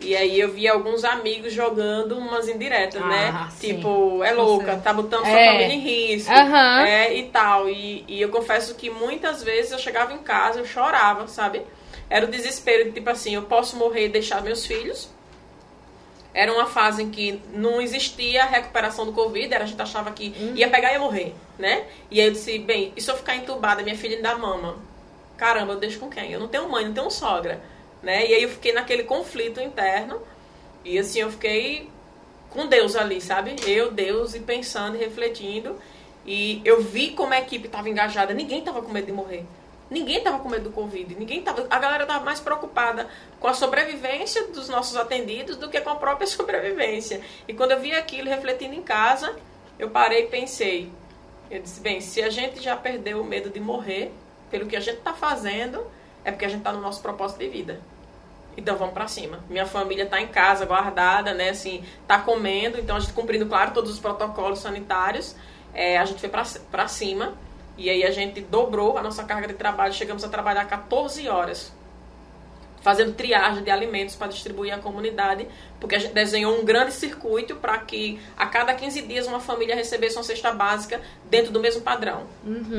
[0.00, 3.48] e aí eu vi alguns amigos jogando umas indiretas, Ah, né?
[3.50, 3.76] sim.
[3.76, 5.46] Tipo, é louca, tá botando sua É.
[5.46, 6.32] família em risco.
[6.32, 6.82] Aham.
[6.86, 7.68] É, e tal.
[7.68, 11.62] E, e eu confesso que muitas vezes eu chegava em casa, eu chorava, sabe?
[12.08, 15.08] Era o desespero de tipo assim, eu posso morrer e deixar meus filhos.
[16.34, 20.10] Era uma fase em que não existia a recuperação do Covid, era, a gente achava
[20.10, 21.84] que ia pegar e ia morrer, né?
[22.10, 24.76] E aí eu disse, bem, e se eu ficar entubada, minha filha ainda mama?
[25.38, 26.30] Caramba, eu deixo com quem?
[26.30, 27.60] Eu não tenho mãe, não tenho sogra,
[28.06, 28.24] né?
[28.24, 30.22] E aí eu fiquei naquele conflito interno.
[30.84, 31.90] E assim, eu fiquei
[32.48, 33.56] com Deus ali, sabe?
[33.66, 35.76] Eu, Deus, e pensando e refletindo.
[36.24, 38.32] E eu vi como a equipe estava engajada.
[38.32, 39.44] Ninguém estava com medo de morrer.
[39.90, 41.16] Ninguém estava com medo do Covid.
[41.16, 43.08] Ninguém tava, a galera estava mais preocupada
[43.40, 47.20] com a sobrevivência dos nossos atendidos do que com a própria sobrevivência.
[47.48, 49.34] E quando eu vi aquilo refletindo em casa,
[49.80, 50.92] eu parei e pensei.
[51.50, 54.12] Eu disse, bem, se a gente já perdeu o medo de morrer,
[54.48, 55.84] pelo que a gente está fazendo,
[56.24, 57.80] é porque a gente está no nosso propósito de vida.
[58.56, 59.40] Então vamos pra cima.
[59.50, 61.50] Minha família tá em casa, guardada, né?
[61.50, 62.78] Assim, tá comendo.
[62.78, 65.36] Então a gente cumprindo, claro, todos os protocolos sanitários.
[65.74, 67.34] É, a gente foi pra cima.
[67.76, 69.92] E aí a gente dobrou a nossa carga de trabalho.
[69.92, 71.75] Chegamos a trabalhar 14 horas.
[72.86, 75.48] Fazendo triagem de alimentos para distribuir à comunidade.
[75.80, 79.74] Porque a gente desenhou um grande circuito para que a cada 15 dias uma família
[79.74, 82.28] recebesse uma cesta básica dentro do mesmo padrão.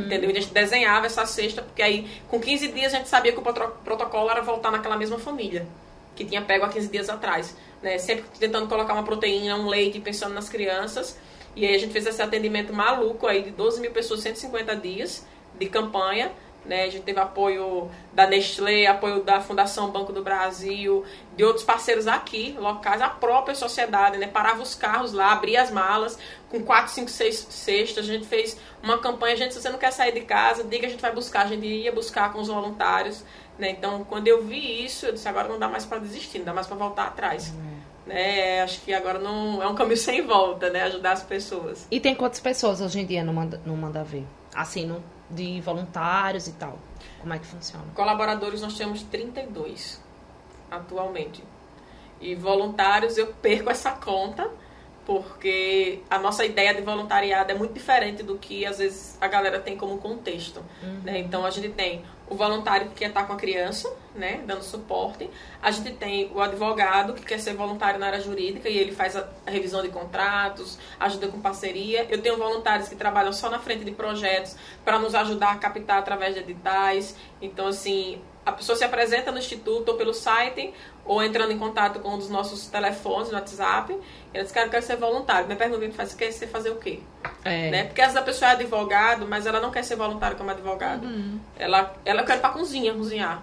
[0.06, 0.30] Entendeu?
[0.30, 3.40] E a gente desenhava essa cesta, porque aí com 15 dias a gente sabia que
[3.40, 5.68] o protocolo era voltar naquela mesma família
[6.16, 7.56] que tinha pego há 15 dias atrás.
[7.82, 7.98] Né?
[7.98, 11.20] Sempre tentando colocar uma proteína, um leite, pensando nas crianças.
[11.54, 15.26] E aí a gente fez esse atendimento maluco aí de 12 mil pessoas, 150 dias
[15.60, 16.32] de campanha.
[16.68, 16.84] Né?
[16.84, 22.08] A gente teve apoio da Nestlé, apoio da Fundação Banco do Brasil, de outros parceiros
[22.08, 24.28] aqui, locais, a própria sociedade, né?
[24.28, 28.10] Parava os carros lá, abria as malas, com 4, 5, 6 cestas.
[28.10, 30.90] A gente fez uma campanha, gente, se você não quer sair de casa, diga a
[30.90, 31.46] gente vai buscar.
[31.46, 33.24] A gente ia buscar com os voluntários.
[33.58, 33.72] Né?
[33.72, 36.54] Então, quando eu vi isso, eu disse, agora não dá mais para desistir, não dá
[36.54, 37.54] mais para voltar atrás.
[38.06, 38.62] Né?
[38.62, 40.84] Acho que agora não é um caminho sem volta, né?
[40.84, 41.88] Ajudar as pessoas.
[41.90, 44.26] E tem quantas pessoas hoje em dia no Manda, no Manda Ver?
[44.54, 46.78] Assim, no, de voluntários e tal.
[47.20, 47.86] Como é que funciona?
[47.94, 50.02] Colaboradores nós temos 32
[50.70, 51.44] atualmente.
[52.20, 54.50] E voluntários eu perco essa conta,
[55.08, 59.58] porque a nossa ideia de voluntariado é muito diferente do que às vezes a galera
[59.58, 60.62] tem como contexto.
[61.02, 61.18] né?
[61.20, 65.30] Então a gente tem o voluntário que quer estar com a criança, né, dando suporte.
[65.62, 69.16] A gente tem o advogado que quer ser voluntário na área jurídica e ele faz
[69.16, 72.06] a a revisão de contratos, ajuda com parceria.
[72.10, 76.00] Eu tenho voluntários que trabalham só na frente de projetos para nos ajudar a captar
[76.00, 77.16] através de editais.
[77.42, 80.74] Então, assim, a pessoa se apresenta no instituto ou pelo site
[81.06, 83.94] ou entrando em contato com um dos nossos telefones no WhatsApp.
[83.94, 83.98] E
[84.38, 85.46] ela diz, cara, eu quero ser voluntário.
[85.48, 87.00] Minha pergunta você quer ser fazer o quê?
[87.44, 87.70] É.
[87.70, 87.84] né?
[87.86, 91.08] Porque às vezes a pessoa é advogado, mas ela não quer ser voluntária como advogado.
[91.58, 93.42] Ela, ela quer ir pra cozinha, cozinhar.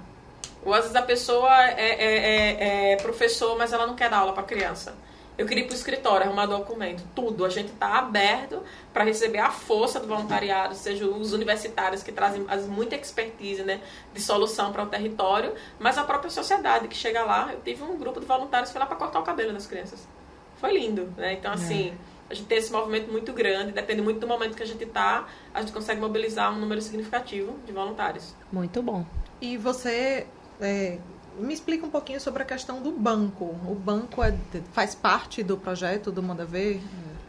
[0.65, 4.19] Ou às vezes a pessoa é, é, é- é professor, mas ela não quer dar
[4.19, 4.95] aula pra criança.
[5.37, 7.45] Eu queria ir para o escritório, arrumar documento, tudo.
[7.45, 12.45] A gente está aberto para receber a força do voluntariado, seja os universitários que trazem
[12.49, 13.81] as, muita expertise né,
[14.13, 17.53] de solução para o território, mas a própria sociedade que chega lá.
[17.53, 20.07] Eu tive um grupo de voluntários que foi lá para cortar o cabelo das crianças.
[20.61, 21.33] Foi lindo, né?
[21.33, 21.95] Então, assim, é.
[22.31, 25.27] a gente tem esse movimento muito grande, depende muito do momento que a gente está,
[25.53, 28.35] a gente consegue mobilizar um número significativo de voluntários.
[28.53, 29.05] Muito bom.
[29.41, 30.29] E você
[30.61, 30.99] é,
[31.39, 33.45] me explica um pouquinho sobre a questão do banco.
[33.69, 34.35] O banco é,
[34.73, 36.81] faz parte do projeto do Manda Ver?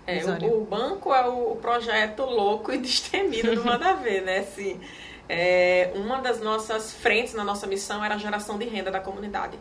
[0.08, 4.40] É, o, o, banco é o projeto louco e destemido do Manda Ver, né?
[4.40, 4.80] Assim,
[5.28, 9.58] é, uma das nossas frentes na nossa missão era a geração de renda da comunidade.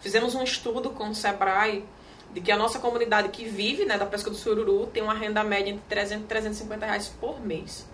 [0.00, 1.84] Fizemos um estudo com o Sebrae
[2.32, 5.42] de que a nossa comunidade que vive né, da pesca do sururu tem uma renda
[5.42, 7.86] média de 300 e 350 reais por mês.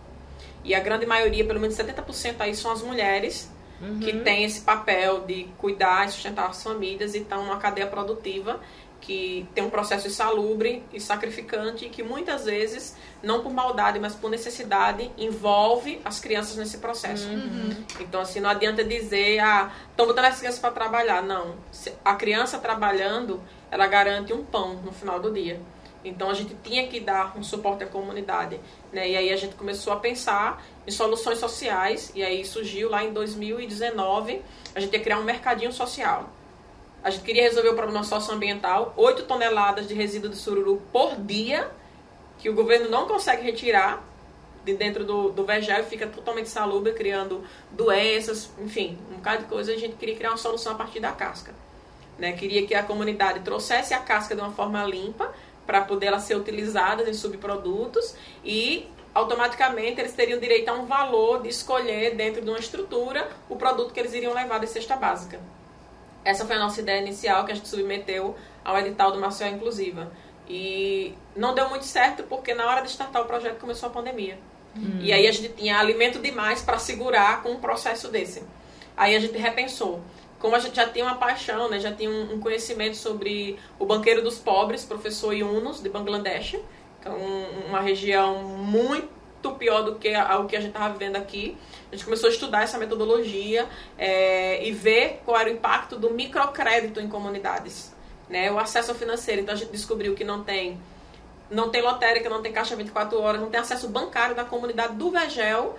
[0.64, 3.50] E a grande maioria, pelo menos 70% aí, são as mulheres
[3.82, 3.98] uhum.
[3.98, 8.60] que têm esse papel de cuidar e sustentar as famílias e estão numa cadeia produtiva
[9.02, 14.14] que tem um processo insalubre e sacrificante e que muitas vezes, não por maldade, mas
[14.14, 17.28] por necessidade, envolve as crianças nesse processo.
[17.28, 17.84] Uhum.
[18.00, 21.20] Então, assim, não adianta dizer, ah, estão botando as crianças para trabalhar.
[21.20, 21.56] Não.
[22.04, 23.42] A criança trabalhando,
[23.72, 25.60] ela garante um pão no final do dia.
[26.04, 28.58] Então a gente tinha que dar um suporte à comunidade,
[28.92, 29.08] né?
[29.08, 33.12] E aí a gente começou a pensar em soluções sociais e aí surgiu lá em
[33.12, 34.42] 2019
[34.74, 36.28] a gente ia criar um mercadinho social.
[37.04, 41.68] A gente queria resolver o problema socioambiental, 8 toneladas de resíduo de sururu por dia,
[42.38, 44.04] que o governo não consegue retirar
[44.64, 49.48] de dentro do, do vegel e fica totalmente salubre, criando doenças, enfim, um bocado de
[49.48, 49.72] coisa.
[49.72, 51.52] A gente queria criar uma solução a partir da casca.
[52.18, 52.32] Né?
[52.32, 55.32] Queria que a comunidade trouxesse a casca de uma forma limpa,
[55.66, 61.42] para poder ela ser utilizada em subprodutos e automaticamente eles teriam direito a um valor
[61.42, 65.40] de escolher dentro de uma estrutura o produto que eles iriam levar da cesta básica.
[66.24, 70.12] Essa foi a nossa ideia inicial que a gente submeteu ao edital do Marcel Inclusiva.
[70.48, 74.38] E não deu muito certo porque na hora de startar o projeto começou a pandemia.
[74.76, 74.98] Hum.
[75.00, 78.42] E aí a gente tinha alimento demais para segurar com um processo desse.
[78.96, 80.00] Aí a gente repensou
[80.42, 84.22] como a gente já tinha uma paixão, né, já tinha um, conhecimento sobre o banqueiro
[84.22, 86.56] dos pobres, professor Yunus, de Bangladesh,
[87.00, 91.14] que é um, uma região muito pior do que o que a gente estava vivendo
[91.14, 91.56] aqui.
[91.92, 96.10] A gente começou a estudar essa metodologia é, e ver qual era o impacto do
[96.10, 97.94] microcrédito em comunidades,
[98.28, 99.42] né, o acesso financeiro.
[99.42, 100.76] Então a gente descobriu que não tem
[101.48, 105.08] não tem lotérica, não tem caixa 24 horas, não tem acesso bancário da comunidade do
[105.08, 105.78] Vegel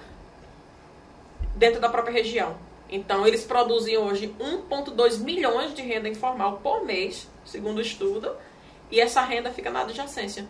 [1.53, 2.55] dentro da própria região.
[2.93, 8.31] Então, eles produzem hoje 1,2 milhões de renda informal por mês, segundo o estudo,
[8.91, 10.47] e essa renda fica na adjacência.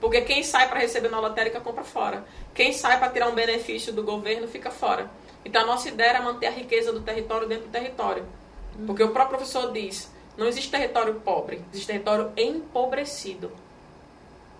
[0.00, 2.24] Porque quem sai para receber na lotérica compra fora.
[2.52, 5.08] Quem sai para tirar um benefício do governo fica fora.
[5.44, 8.26] Então, a nossa ideia era manter a riqueza do território dentro do território.
[8.84, 13.52] Porque o próprio professor diz: não existe território pobre, existe território empobrecido.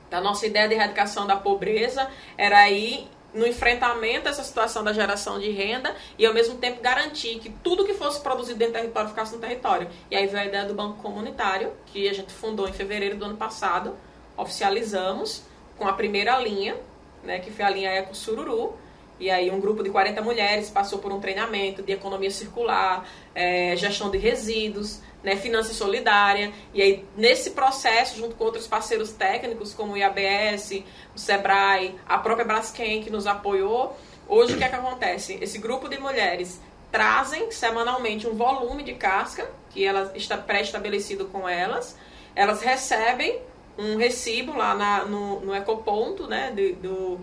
[0.08, 4.92] A nossa ideia de erradicação da pobreza era ir no enfrentamento a essa situação da
[4.92, 8.80] geração de renda e ao mesmo tempo garantir que tudo que fosse produzido dentro do
[8.80, 9.88] território ficasse no território.
[10.10, 13.24] E aí veio a ideia do Banco Comunitário, que a gente fundou em fevereiro do
[13.24, 13.94] ano passado,
[14.36, 15.42] oficializamos
[15.76, 16.76] com a primeira linha,
[17.22, 18.74] né, que foi a linha Eco Sururu,
[19.20, 23.74] e aí um grupo de 40 mulheres passou por um treinamento de economia circular, é,
[23.76, 26.50] gestão de resíduos, né, finança solidária.
[26.72, 30.82] E aí, nesse processo, junto com outros parceiros técnicos, como o IABS,
[31.14, 33.94] o SEBRAE, a própria Braskem, que nos apoiou,
[34.26, 35.38] hoje o que é que acontece?
[35.40, 36.60] Esse grupo de mulheres
[36.90, 41.94] trazem semanalmente um volume de casca, que elas está pré-estabelecido com elas,
[42.34, 43.42] elas recebem
[43.76, 47.20] um recibo lá na, no, no ecoponto, né, do,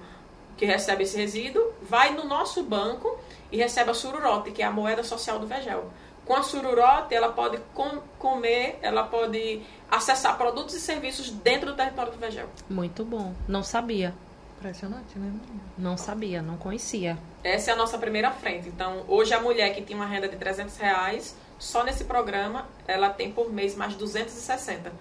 [0.56, 3.18] que recebe esse resíduo, vai no nosso banco
[3.52, 5.90] e recebe a sururote, que é a moeda social do Vegel.
[6.26, 11.76] Com a sururote, ela pode com, comer, ela pode acessar produtos e serviços dentro do
[11.76, 12.50] território do Vegel.
[12.68, 13.34] Muito bom.
[13.48, 14.14] Não sabia.
[14.58, 15.32] Impressionante, né?
[15.78, 17.18] Não sabia, não conhecia.
[17.44, 18.68] Essa é a nossa primeira frente.
[18.68, 23.10] Então, hoje a mulher que tinha uma renda de 300 reais, só nesse programa, ela
[23.10, 24.92] tem por mês mais 260,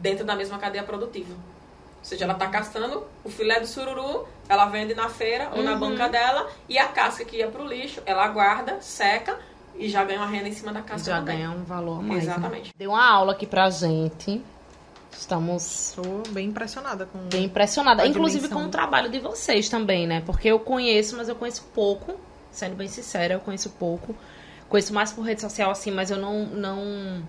[0.00, 1.32] dentro da mesma cadeia produtiva.
[1.32, 5.64] Ou seja, ela está caçando o filé do sururu, ela vende na feira ou uhum.
[5.64, 9.38] na banca dela, e a casca que ia para o lixo, ela guarda, seca,
[9.76, 11.38] e já ganha uma renda em cima da casa já também.
[11.38, 12.24] ganha um valor a mais.
[12.24, 12.32] Né?
[12.32, 12.66] Exatamente.
[12.66, 12.72] Né?
[12.76, 14.42] Deu uma aula aqui pra gente.
[15.10, 15.90] Estamos.
[15.90, 17.18] Estou bem impressionada com.
[17.28, 18.06] Bem impressionada.
[18.06, 18.62] Inclusive dimensão.
[18.62, 20.22] com o trabalho de vocês também, né?
[20.24, 22.14] Porque eu conheço, mas eu conheço pouco.
[22.50, 24.14] Sendo bem sincera, eu conheço pouco.
[24.68, 26.46] Conheço mais por rede social, assim, mas eu não.
[26.46, 27.22] Não,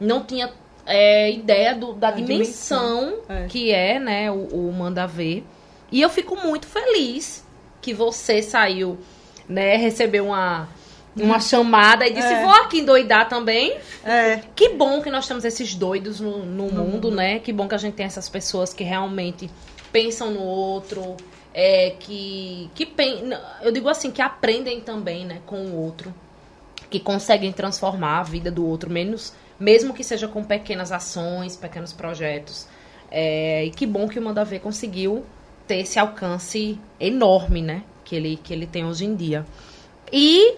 [0.00, 0.52] não tinha
[0.86, 3.22] é, ideia do, da dimensão, dimensão.
[3.28, 3.46] É.
[3.46, 5.44] que é, né, o, o Manda Ver.
[5.92, 7.44] E eu fico muito feliz
[7.80, 8.98] que você saiu,
[9.48, 10.68] né, recebeu uma
[11.16, 12.42] uma chamada e disse: É.
[12.42, 13.76] Vou aqui endoidar também.
[14.04, 14.40] É.
[14.54, 17.38] Que bom que nós temos esses doidos no, no mundo, né?
[17.38, 19.50] Que bom que a gente tem essas pessoas que realmente
[19.92, 21.16] pensam no outro,
[21.52, 26.14] é, que, que pen- eu digo assim, que aprendem também, né, com o outro,
[26.88, 31.92] que conseguem transformar a vida do outro, menos, mesmo que seja com pequenas ações, pequenos
[31.92, 32.68] projetos.
[33.10, 35.24] É, e que bom que o Manda Ver conseguiu
[35.66, 39.44] ter esse alcance enorme, né, que ele, que ele tem hoje em dia.
[40.12, 40.54] E,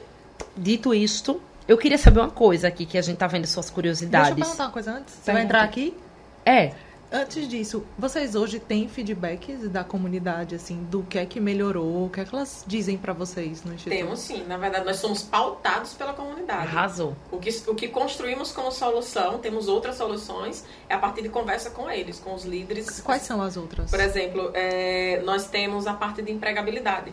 [0.57, 3.71] dito isto, eu queria saber uma coisa aqui, que a gente tá vendo suas Deixa
[3.71, 4.35] eu curiosidades.
[4.35, 5.15] perguntar uma coisa antes.
[5.15, 5.33] Você Pergunta.
[5.33, 5.97] vai entrar aqui?
[6.45, 6.73] É,
[7.15, 12.09] Antes disso, vocês hoje têm feedbacks da comunidade, assim, do que é que melhorou, o
[12.09, 13.95] que é que elas dizem pra vocês no Instituto?
[13.99, 16.63] Temos sim, na verdade nós somos pautados pela comunidade.
[16.69, 17.15] arrasou.
[17.31, 21.69] O que, o que construímos como solução, temos outras soluções, é a partir de conversa
[21.69, 23.03] com eles, com os líderes.
[23.03, 23.91] Quais são as outras?
[23.91, 27.13] Por exemplo, é, nós temos a parte de empregabilidade.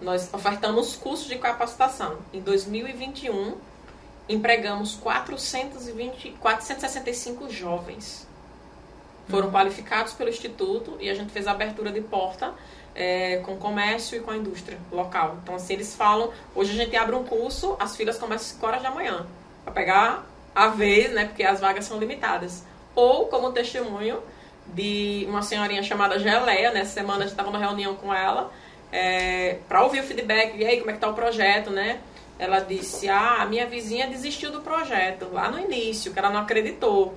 [0.00, 2.18] Nós ofertamos cursos de capacitação.
[2.32, 3.56] Em 2021,
[4.28, 8.26] empregamos 420, 465 jovens.
[9.28, 12.54] Foram qualificados pelo Instituto e a gente fez a abertura de porta
[12.94, 15.38] é, com o comércio e com a indústria local.
[15.42, 18.66] Então, assim, eles falam, hoje a gente abre um curso, as filas começam às 5
[18.66, 19.26] horas da manhã,
[19.64, 22.64] para pegar a vez, né, porque as vagas são limitadas.
[22.94, 24.20] Ou como testemunho
[24.66, 28.50] de uma senhorinha chamada Geleia, nessa semana a gente estava numa reunião com ela,
[28.92, 32.00] é, para ouvir o feedback, e aí, como é que tá o projeto, né?
[32.38, 36.40] Ela disse, ah, a minha vizinha desistiu do projeto, lá no início, que ela não
[36.40, 37.14] acreditou.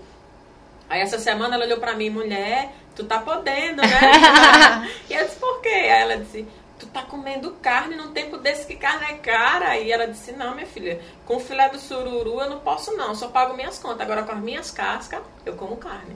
[0.90, 4.90] Aí essa semana ela olhou pra mim, mulher, tu tá podendo, né?
[5.10, 5.70] e eu disse, por quê?
[5.70, 6.46] Aí ela disse,
[6.78, 9.78] tu tá comendo carne num tempo desse que carne é cara.
[9.78, 13.30] E ela disse, não, minha filha, com filé do sururu eu não posso não, só
[13.30, 14.02] pago minhas contas.
[14.02, 16.16] Agora com as minhas cascas, eu como carne.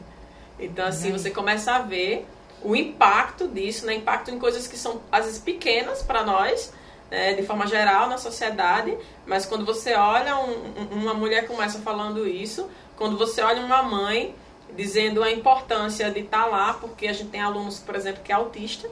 [0.60, 2.28] Então assim, você começa a ver
[2.62, 3.94] o impacto disso, né?
[3.96, 6.74] Impacto em coisas que são, às vezes, pequenas para nós,
[7.10, 7.34] né?
[7.34, 8.98] de forma geral, na sociedade.
[9.26, 13.84] Mas quando você olha um- um- uma mulher começa falando isso, quando você olha uma
[13.84, 14.36] mãe
[14.76, 18.36] dizendo a importância de estar lá, porque a gente tem alunos, por exemplo, que é
[18.36, 18.90] autista,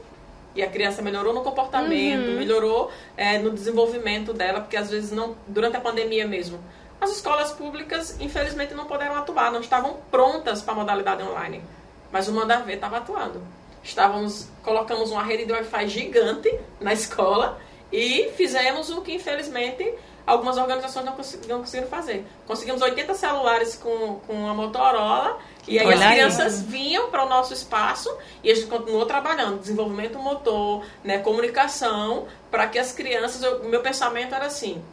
[0.56, 5.36] e a criança melhorou no comportamento, melhorou é, no desenvolvimento dela, porque às vezes não,
[5.48, 6.60] durante a pandemia mesmo,
[7.02, 11.62] as escolas públicas, infelizmente, não puderam atuar, não estavam prontas para a modalidade online.
[12.12, 13.42] Mas o Manda Ver estava atuando.
[13.84, 17.60] Estávamos, colocamos uma rede de Wi-Fi gigante na escola
[17.92, 19.94] e fizemos o que, infelizmente,
[20.26, 22.26] algumas organizações não, consegui- não conseguiram fazer.
[22.48, 25.38] Conseguimos 80 celulares com, com a Motorola
[25.68, 26.12] e aí Olha as aí.
[26.14, 28.12] crianças vinham para o nosso espaço
[28.44, 33.82] e a gente continuou trabalhando, desenvolvimento motor, né, comunicação, para que as crianças, o meu
[33.82, 34.84] pensamento era assim,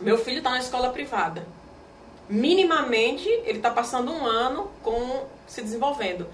[0.00, 1.46] meu filho está na escola privada,
[2.28, 6.26] minimamente ele está passando um ano com se desenvolvendo.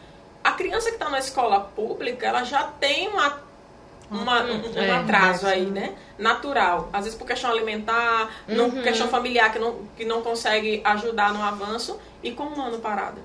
[0.43, 3.39] A criança que está na escola pública, ela já tem uma,
[4.11, 5.95] uma- um, um é, atraso é, aí, né?
[6.19, 6.89] Natural.
[6.93, 8.71] Às vezes por questão alimentar, não, Uhum.
[8.73, 12.79] por questão familiar que não, que não consegue ajudar no avanço e com um ano
[12.79, 13.21] parado.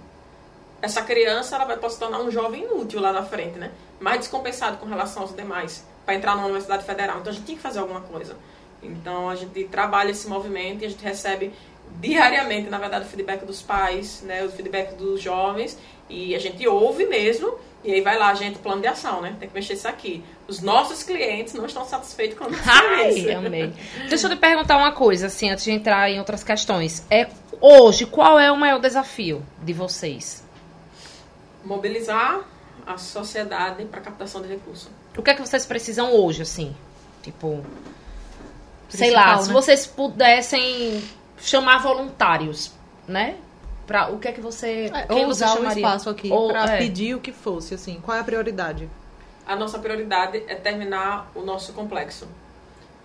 [0.81, 3.71] Essa criança ela vai pode se tornar um jovem inútil lá na frente, né?
[3.99, 7.19] Mais descompensado com relação aos demais, para entrar numa universidade federal.
[7.19, 8.35] Então a gente tem que fazer alguma coisa.
[8.83, 11.53] Então a gente trabalha esse movimento e a gente recebe
[11.99, 15.77] diariamente, na verdade, o feedback dos pais, né, o feedback dos jovens
[16.09, 17.57] e a gente ouve mesmo.
[17.83, 19.35] E aí vai lá, gente, plano de ação, né?
[19.39, 20.23] Tem que mexer isso aqui.
[20.47, 23.37] Os nossos clientes não estão satisfeitos com o nosso Ai, serviço.
[23.37, 23.73] amei.
[24.09, 27.05] Deixa eu te perguntar uma coisa, assim, antes de entrar em outras questões.
[27.11, 27.27] É,
[27.61, 30.43] hoje, qual é o maior desafio de vocês?
[31.63, 32.41] Mobilizar
[32.87, 34.89] a sociedade para captação de recursos.
[35.15, 36.75] O que é que vocês precisam hoje, assim?
[37.21, 37.63] Tipo,
[38.89, 39.53] sei Principal, lá, se né?
[39.53, 41.03] vocês pudessem
[41.45, 42.71] chamar voluntários,
[43.07, 43.37] né?
[43.85, 44.89] Pra, o que é que você.
[44.93, 45.77] É, quem ou você usar o chamaria?
[45.77, 46.77] espaço aqui Ou- pra é.
[46.77, 48.01] pedir o que fosse, assim.
[48.03, 48.89] Qual é a prioridade?
[49.45, 52.27] A nossa prioridade é terminar o nosso complexo.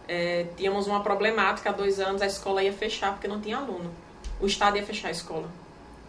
[0.09, 3.91] É, tínhamos uma problemática há dois anos, a escola ia fechar porque não tinha aluno.
[4.41, 5.49] O Estado ia fechar a escola.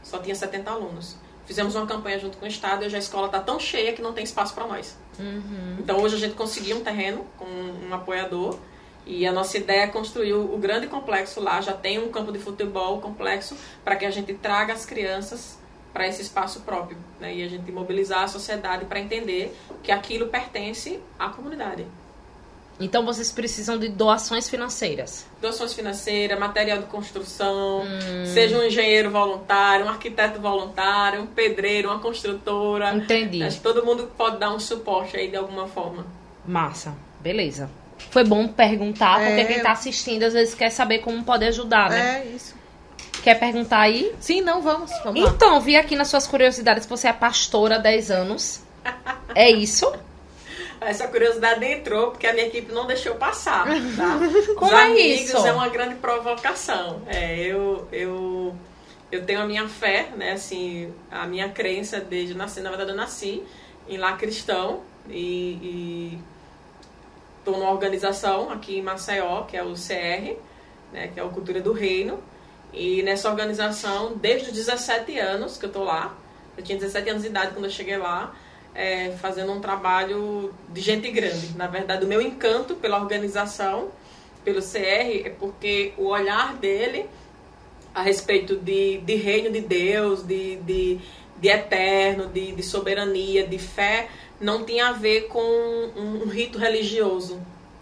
[0.02, 1.18] Só tinha 70 alunos.
[1.46, 4.02] Fizemos uma campanha junto com o Estado e hoje a escola está tão cheia que
[4.02, 4.98] não tem espaço para nós.
[5.78, 8.58] Então hoje a gente conseguiu um terreno com um apoiador
[9.06, 11.60] e a nossa ideia é construir o grande complexo lá.
[11.62, 15.58] Já tem um campo de futebol complexo para que a gente traga as crianças
[15.94, 17.36] para esse espaço próprio né?
[17.36, 21.86] e a gente mobilizar a sociedade para entender que aquilo pertence à comunidade.
[22.80, 25.28] Então vocês precisam de doações financeiras.
[25.40, 27.84] Doações financeiras, material de construção,
[28.34, 32.96] seja um engenheiro voluntário, um arquiteto voluntário, um pedreiro, uma construtora.
[32.96, 33.44] Entendi.
[33.44, 36.08] Acho que todo mundo pode dar um suporte aí de alguma forma.
[36.44, 36.96] Massa.
[37.20, 37.70] Beleza.
[38.10, 39.46] Foi bom perguntar, porque É.
[39.46, 42.24] quem tá assistindo às vezes quer saber como pode ajudar, né?
[42.26, 42.56] É isso.
[43.24, 44.14] Quer perguntar aí?
[44.20, 44.92] Sim, não, vamos.
[45.04, 45.30] Vamos lá.
[45.30, 48.62] Então, vi aqui nas suas curiosidades que você é pastora há 10 anos.
[49.36, 49.92] É isso?
[50.82, 54.20] Essa curiosidade entrou porque a minha equipe não deixou passar, tá?
[54.58, 55.46] Como Os é amigos isso?
[55.46, 57.04] é uma grande provocação.
[57.06, 58.56] É, eu, eu,
[59.12, 60.32] eu tenho a minha fé, né?
[60.32, 62.62] Assim, a minha crença desde nascer.
[62.64, 63.44] Na verdade, eu nasci
[63.88, 66.18] em lá cristão e
[67.42, 70.38] estou numa organização aqui em Maceió, que é o CR,
[70.94, 71.08] né?
[71.14, 72.20] Que é o Cultura do Reino.
[72.74, 76.16] E nessa organização, desde os 17 anos que eu tô lá,
[76.58, 78.34] eu tinha 17 anos de idade quando eu cheguei lá,
[78.74, 81.58] é, fazendo um trabalho de gente grande.
[81.58, 83.90] Na verdade, o meu encanto pela organização,
[84.44, 87.10] pelo CR, é porque o olhar dele
[87.94, 91.00] a respeito de, de reino de Deus, de, de,
[91.40, 94.08] de eterno, de, de soberania, de fé,
[94.42, 97.40] não tinha a ver com um, um rito religioso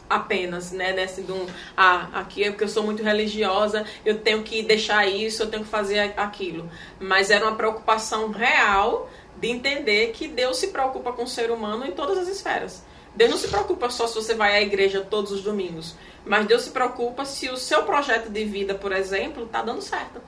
[0.10, 1.46] apenas, né, nesse de um,
[1.78, 5.64] ah, aqui é porque eu sou muito religiosa, eu tenho que deixar isso, eu tenho
[5.64, 6.70] que fazer aquilo.
[7.00, 11.86] Mas era uma preocupação real de entender que Deus se preocupa com o ser humano
[11.86, 12.84] em todas as esferas.
[13.16, 15.96] Deus não se preocupa só se você vai à igreja todos os domingos,
[16.26, 20.22] mas Deus se preocupa se o seu projeto de vida, por exemplo, está dando certo.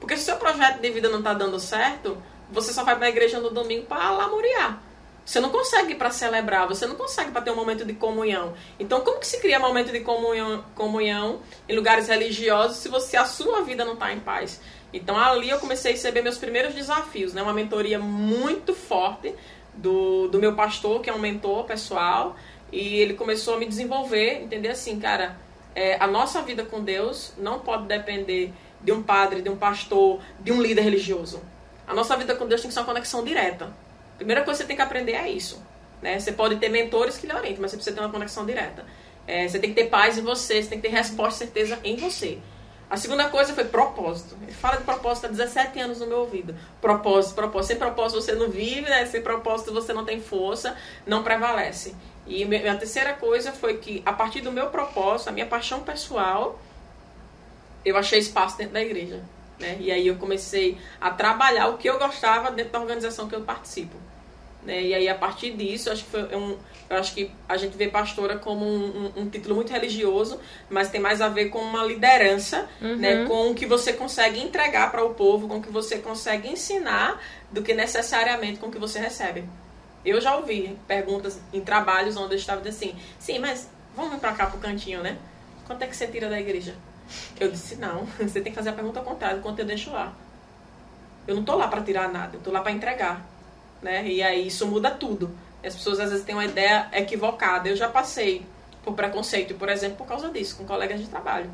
[0.00, 2.16] Porque se o seu projeto de vida não está dando certo,
[2.50, 4.87] você só vai para a igreja no domingo para lamuriar.
[5.28, 8.54] Você não consegue para celebrar, você não consegue para ter um momento de comunhão.
[8.80, 13.26] Então, como que se cria momento de comunhão, comunhão em lugares religiosos se você a
[13.26, 14.58] sua vida não está em paz?
[14.90, 17.42] Então, ali eu comecei a receber meus primeiros desafios, né?
[17.42, 19.34] Uma mentoria muito forte
[19.74, 22.34] do, do meu pastor, que é um mentor pessoal,
[22.72, 25.36] e ele começou a me desenvolver, entender assim, cara,
[25.74, 28.50] é, a nossa vida com Deus não pode depender
[28.80, 31.42] de um padre, de um pastor, de um líder religioso.
[31.86, 33.70] A nossa vida com Deus tem que ser uma conexão direta.
[34.18, 35.62] Primeira coisa que você tem que aprender é isso.
[36.02, 36.18] Né?
[36.18, 38.84] Você pode ter mentores que lhe orientem, mas você precisa ter uma conexão direta.
[39.26, 41.96] É, você tem que ter paz em você, você tem que ter resposta, certeza em
[41.96, 42.38] você.
[42.90, 44.36] A segunda coisa foi propósito.
[44.42, 46.54] Ele fala de propósito há 17 anos no meu ouvido.
[46.80, 47.68] Propósito, propósito.
[47.68, 49.04] Sem propósito você não vive, né?
[49.04, 50.74] Sem propósito você não tem força,
[51.06, 51.94] não prevalece.
[52.26, 56.58] E a terceira coisa foi que, a partir do meu propósito, a minha paixão pessoal,
[57.84, 59.22] eu achei espaço dentro da igreja.
[59.58, 59.76] Né?
[59.80, 63.42] E aí eu comecei a trabalhar o que eu gostava dentro da organização que eu
[63.42, 63.96] participo.
[64.62, 64.82] Né?
[64.82, 66.56] E aí a partir disso, acho que foi um,
[66.90, 70.90] eu acho que a gente vê pastora como um, um, um, título muito religioso, mas
[70.90, 72.96] tem mais a ver com uma liderança, uhum.
[72.96, 73.24] né?
[73.24, 77.20] com o que você consegue entregar para o povo, com o que você consegue ensinar,
[77.50, 79.44] do que necessariamente com o que você recebe.
[80.04, 84.46] Eu já ouvi perguntas em trabalhos onde eu estava assim, sim, mas vamos para cá
[84.46, 85.18] pro cantinho, né?
[85.66, 86.74] Quanto é que você tira da igreja?
[87.38, 90.12] Eu disse, não, você tem que fazer a pergunta ao contrário, quanto eu deixo lá.
[91.26, 93.24] Eu não tô lá para tirar nada, eu tô lá para entregar.
[93.82, 94.08] Né?
[94.08, 95.30] E aí isso muda tudo.
[95.64, 97.68] As pessoas às vezes têm uma ideia equivocada.
[97.68, 98.46] Eu já passei
[98.82, 101.50] por preconceito, por exemplo, por causa disso, com colegas de trabalho.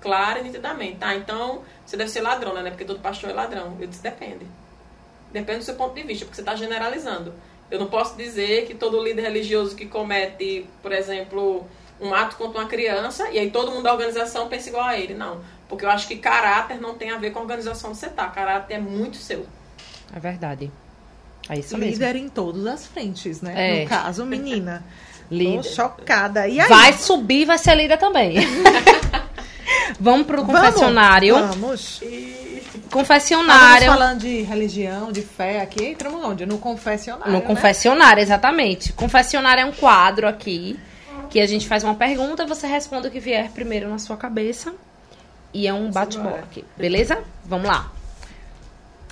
[0.00, 0.98] Claro e nitidamente.
[0.98, 2.70] Tá, então você deve ser ladrona, né?
[2.70, 3.76] Porque todo pastor é ladrão.
[3.80, 4.46] Eu disse, depende.
[5.32, 7.34] Depende do seu ponto de vista, porque você está generalizando.
[7.70, 11.66] Eu não posso dizer que todo líder religioso que comete, por exemplo,
[12.00, 15.14] um ato contra uma criança e aí todo mundo da organização pensa igual a ele.
[15.14, 15.40] Não.
[15.68, 18.28] Porque eu acho que caráter não tem a ver com a organização onde você tá.
[18.28, 19.46] Caráter é muito seu.
[20.14, 20.70] É verdade.
[21.48, 22.26] É isso Líder mesmo.
[22.26, 23.54] em todas as frentes, né?
[23.56, 23.82] É.
[23.82, 24.84] No caso, menina.
[25.30, 25.62] Líder.
[25.62, 26.48] Tô chocada.
[26.48, 26.68] E aí?
[26.68, 28.36] Vai subir, vai ser líder também.
[29.98, 30.60] Vamos pro Vamos?
[30.60, 31.34] confessionário.
[31.34, 32.00] Vamos.
[32.90, 33.78] Confessionário.
[33.78, 35.84] Estamos falando de religião, de fé aqui.
[35.86, 36.44] Entramos onde?
[36.44, 37.32] No confessionário.
[37.32, 37.44] No né?
[37.44, 38.92] confessionário, exatamente.
[38.92, 40.78] Confessionário é um quadro aqui
[41.34, 44.72] que a gente faz uma pergunta, você responde o que vier primeiro na sua cabeça.
[45.52, 47.24] E é um bate-bola aqui, beleza?
[47.44, 47.92] Vamos lá.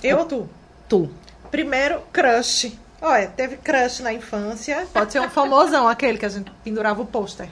[0.01, 0.49] Eu ou tu?
[0.87, 1.09] Tu.
[1.51, 2.71] Primeiro, crush.
[3.01, 4.87] Olha, teve crush na infância.
[4.93, 7.49] Pode ser um famosão, aquele que a gente pendurava o pôster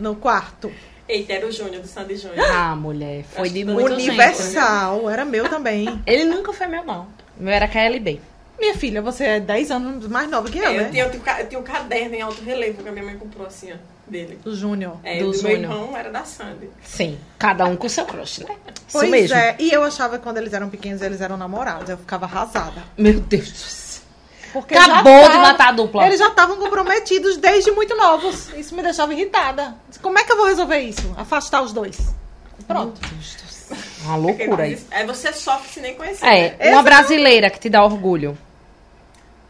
[0.00, 0.72] no quarto.
[1.06, 2.40] Eita, era o Júnior, do Sandy Júnior.
[2.40, 4.08] Ah, mulher, foi de Acho que muito gente.
[4.08, 6.02] Universal, era meu também.
[6.06, 7.02] Ele nunca foi meu, não.
[7.38, 8.18] O meu era KLB.
[8.58, 10.86] Minha filha, você é 10 anos mais nova que eu, É, né?
[10.86, 13.04] eu, tinha, eu, tinha, um eu tinha um caderno em alto relevo que a minha
[13.04, 13.76] mãe comprou assim, ó,
[14.06, 14.38] dele.
[14.44, 14.96] O Júnior.
[15.02, 16.70] É, Do o do meu irmão era da Sandy.
[16.82, 18.54] Sim, cada um com seu crush, né?
[18.92, 19.36] Pois Isso mesmo.
[19.36, 21.88] é, e eu achava que quando eles eram pequenos, eles eram namorados.
[21.90, 22.82] Eu ficava arrasada.
[22.96, 23.84] Meu Deus do céu.
[24.52, 26.06] Porque Acabou de matar a dupla.
[26.06, 28.50] Eles já estavam comprometidos desde muito novos.
[28.56, 29.74] Isso me deixava irritada.
[30.00, 31.12] Como é que eu vou resolver isso?
[31.16, 31.98] Afastar os dois.
[32.68, 33.00] Pronto.
[33.00, 33.76] Meu Deus do céu.
[34.04, 34.86] Uma loucura isso.
[34.92, 36.24] Aí você sofre se nem conhecer.
[36.24, 36.70] É, né?
[36.72, 38.38] uma brasileira que te dá orgulho.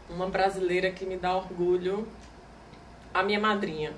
[0.09, 2.07] Uma brasileira que me dá orgulho.
[3.13, 3.93] A minha madrinha,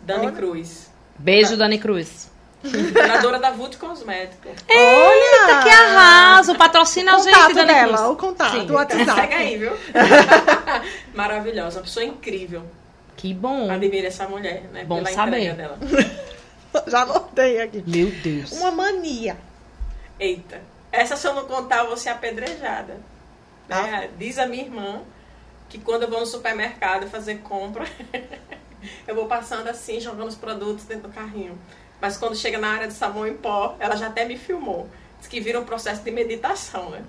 [0.00, 0.36] Dani Olha.
[0.36, 0.90] Cruz.
[1.18, 2.30] Beijo, Dani Cruz.
[2.62, 4.48] Fundadora da Vult Cosmético.
[4.48, 5.62] Olha!
[5.62, 6.54] Que arraso!
[6.54, 8.10] Patrocina a gente, contato Dani dela, Cruz.
[8.10, 8.70] o contato, Sim.
[8.70, 9.20] o WhatsApp.
[9.20, 9.72] Pega aí, viu?
[11.12, 12.62] Maravilhosa, uma pessoa incrível.
[13.16, 13.70] Que bom.
[13.70, 14.84] Admiro essa mulher, né?
[14.84, 15.38] Bom pela saber.
[15.38, 15.78] entrega dela.
[16.86, 17.82] Já anotei aqui.
[17.86, 18.52] Meu Deus.
[18.52, 19.36] Uma mania.
[20.18, 22.94] Eita, essa se eu não contar, eu vou ser apedrejada.
[23.68, 24.04] Né?
[24.04, 24.08] Ah.
[24.16, 25.02] Diz a minha irmã
[25.72, 27.86] que quando eu vou no supermercado fazer compra,
[29.08, 31.58] eu vou passando assim, jogando os produtos dentro do carrinho.
[31.98, 34.86] Mas quando chega na área de sabão em pó, ela já até me filmou.
[35.18, 37.02] Diz que vira um processo de meditação, né?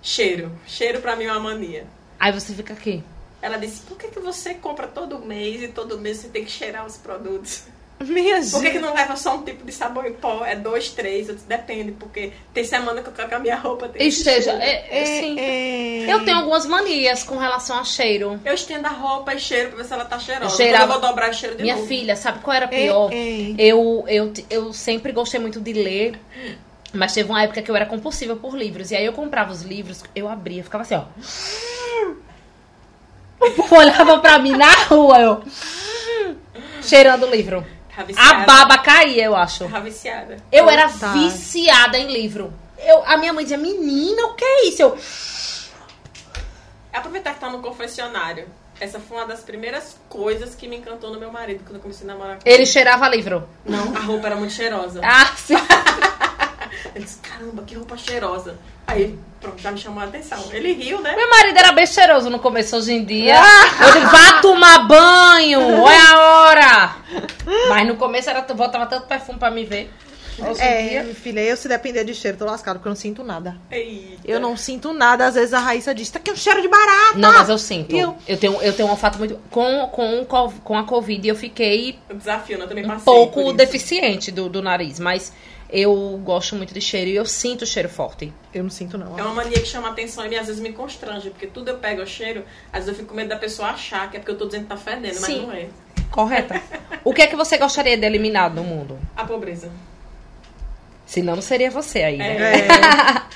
[0.00, 0.52] Cheiro.
[0.64, 1.88] Cheiro pra mim é uma mania.
[2.20, 3.02] Aí você fica aqui.
[3.42, 6.50] Ela disse, por que, que você compra todo mês e todo mês você tem que
[6.52, 7.64] cheirar os produtos?
[8.00, 8.70] Minha Por que, gente.
[8.70, 10.44] que não leva só um tipo de sabão em pó?
[10.44, 13.88] É dois, três, depende, porque tem semana que eu coloco a minha roupa.
[13.88, 14.52] Tem Esteja.
[14.52, 14.58] cheiro.
[14.62, 15.36] É, é, sim.
[15.40, 18.38] É, Eu tenho algumas manias com relação a cheiro.
[18.44, 20.44] Eu estendo a roupa e cheiro pra ver se ela tá cheirosa.
[20.52, 21.88] Eu cheirava- Quando eu vou dobrar o cheiro de Minha novo.
[21.88, 23.10] filha, sabe qual era é, pior?
[23.12, 23.54] é.
[23.58, 26.20] Eu, eu, eu sempre gostei muito de ler,
[26.92, 28.92] mas teve uma época que eu era compulsiva por livros.
[28.92, 31.02] E aí eu comprava os livros, eu abria, ficava assim, ó.
[33.40, 35.42] O povo olhava pra mim na rua, eu.
[36.82, 37.66] Cheirando o livro.
[37.98, 38.30] Tá viciada.
[38.42, 39.68] A baba caía, eu acho.
[39.68, 40.36] Tá viciada.
[40.52, 41.12] Eu era Tá.
[41.14, 42.52] viciada em livro.
[42.78, 44.82] Eu, a minha mãe dizia, menina, o que é isso?
[44.82, 44.96] Eu,
[46.92, 48.46] Aproveitar que tá no confessionário.
[48.80, 52.08] Essa foi uma das primeiras coisas que me encantou no meu marido quando eu comecei
[52.08, 53.48] a namorar com ele cheirava livro.
[53.64, 55.00] Não, a roupa era muito cheirosa.
[55.02, 55.54] Ah, sim.
[56.94, 58.58] Ele disse, caramba, que roupa cheirosa.
[58.86, 60.42] Aí, pronto, já me chamou a atenção.
[60.50, 61.14] Ele riu, né?
[61.14, 63.34] Meu marido era bem cheiroso no começo, hoje em dia.
[63.80, 66.96] Eu digo, vá tomar banho, olha a hora.
[67.68, 69.90] Mas no começo era, botava tanto perfume pra me ver.
[70.38, 73.24] Hoje É, minha filha, eu se depender de cheiro, tô lascado, porque eu não sinto
[73.24, 73.56] nada.
[73.70, 74.22] Eita.
[74.24, 75.26] Eu não sinto nada.
[75.26, 77.18] Às vezes a Raíssa diz, tá aqui um cheiro de barata.
[77.18, 77.94] Não, mas eu sinto.
[77.94, 78.36] Eu, eu?
[78.36, 79.38] tenho, eu tenho um olfato muito.
[79.50, 80.24] Com, com,
[80.62, 82.64] com a Covid, eu fiquei desafio, né?
[82.64, 85.32] Eu também um passei por pouco deficiente do, do nariz, mas
[85.70, 88.32] eu gosto muito de cheiro e eu sinto cheiro forte.
[88.54, 89.18] Eu não sinto, não.
[89.18, 92.02] É uma mania que chama atenção e às vezes me constrange, porque tudo eu pego
[92.02, 94.38] o cheiro, às vezes eu fico com medo da pessoa achar que é porque eu
[94.38, 95.46] tô dizendo que tá fedendo, Sim.
[95.46, 95.68] mas não é.
[96.10, 96.62] Correta.
[97.04, 98.98] o que é que você gostaria de eliminar do mundo?
[99.14, 99.70] A pobreza.
[101.04, 103.26] Se não, seria você aí, né?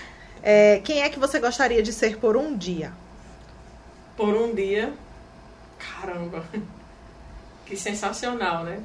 [0.43, 2.93] É, quem é que você gostaria de ser por um dia?
[4.16, 4.93] Por um dia.
[5.78, 6.45] Caramba.
[7.66, 8.80] Que sensacional, né?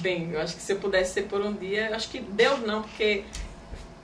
[0.00, 2.60] Bem, eu acho que se eu pudesse ser por um dia, eu acho que Deus
[2.60, 3.24] não, porque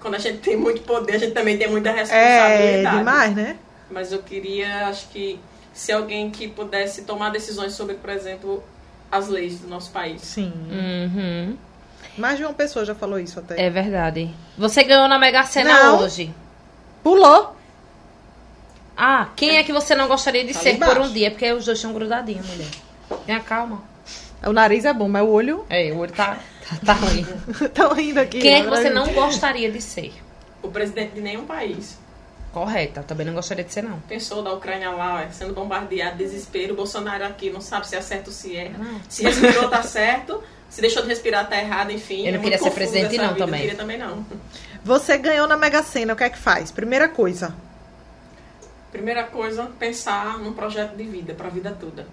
[0.00, 2.98] quando a gente tem muito poder, a gente também tem muita É responsabilidade.
[2.98, 3.56] demais, né?
[3.90, 5.38] Mas eu queria, acho que,
[5.72, 8.62] se alguém que pudesse tomar decisões sobre, por exemplo,
[9.10, 10.20] as leis do nosso país.
[10.22, 10.52] Sim.
[10.70, 11.56] Uhum.
[12.18, 13.60] Mais de uma pessoa já falou isso até.
[13.60, 14.34] É verdade.
[14.58, 16.00] Você ganhou na Mega Sena Não.
[16.00, 16.32] hoje.
[17.02, 17.54] Pulou.
[18.96, 21.30] Ah, quem é que você não gostaria de Ali ser por um dia?
[21.30, 22.68] Porque os dois estão grudadinhos, mulher.
[23.26, 23.82] Tenha calma.
[24.46, 26.38] O nariz é bom, mas o olho É, o olho tá,
[26.68, 27.26] tá, tá ruim.
[27.72, 28.40] tá rindo aqui.
[28.40, 28.76] Quem é que né?
[28.76, 30.12] você não gostaria de ser?
[30.62, 31.98] O presidente de nenhum país.
[32.52, 33.98] Correta, também não gostaria de ser, não.
[34.00, 36.72] Pensou da Ucrânia lá, ué, sendo bombardeado, desespero.
[36.72, 38.78] O Bolsonaro aqui não sabe se é certo ou se erra.
[38.78, 39.00] Não.
[39.08, 40.40] Se respirou, tá certo.
[40.70, 42.26] Se deixou de respirar, tá errado, enfim.
[42.26, 43.38] Eu não É queria ser presidente, não, vida.
[43.44, 43.60] também.
[43.60, 44.24] Eu queria também não.
[44.84, 46.70] Você ganhou na Mega Sena, o que é que faz?
[46.70, 47.54] Primeira coisa.
[48.92, 52.06] Primeira coisa, pensar num projeto de vida, para a vida toda.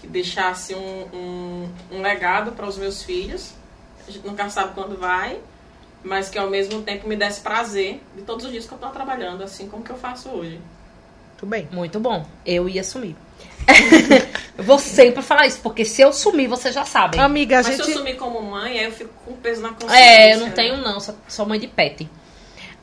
[0.00, 3.52] Que deixasse um, um, um legado para os meus filhos.
[4.08, 5.38] A gente nunca sabe quando vai,
[6.02, 8.90] mas que ao mesmo tempo me desse prazer de todos os dias que eu estou
[8.90, 10.58] trabalhando, assim como que eu faço hoje.
[11.36, 11.68] Tudo bem.
[11.70, 12.26] Muito bom.
[12.44, 13.16] Eu ia sumir.
[14.58, 17.20] eu vou sempre falar isso, porque se eu sumir, vocês já sabem.
[17.20, 17.90] Amiga, a mas se gente.
[17.90, 19.96] eu sumir como mãe, aí eu fico com peso na consciência.
[19.96, 20.52] É, eu não né?
[20.52, 22.08] tenho não, sou, sou mãe de pet.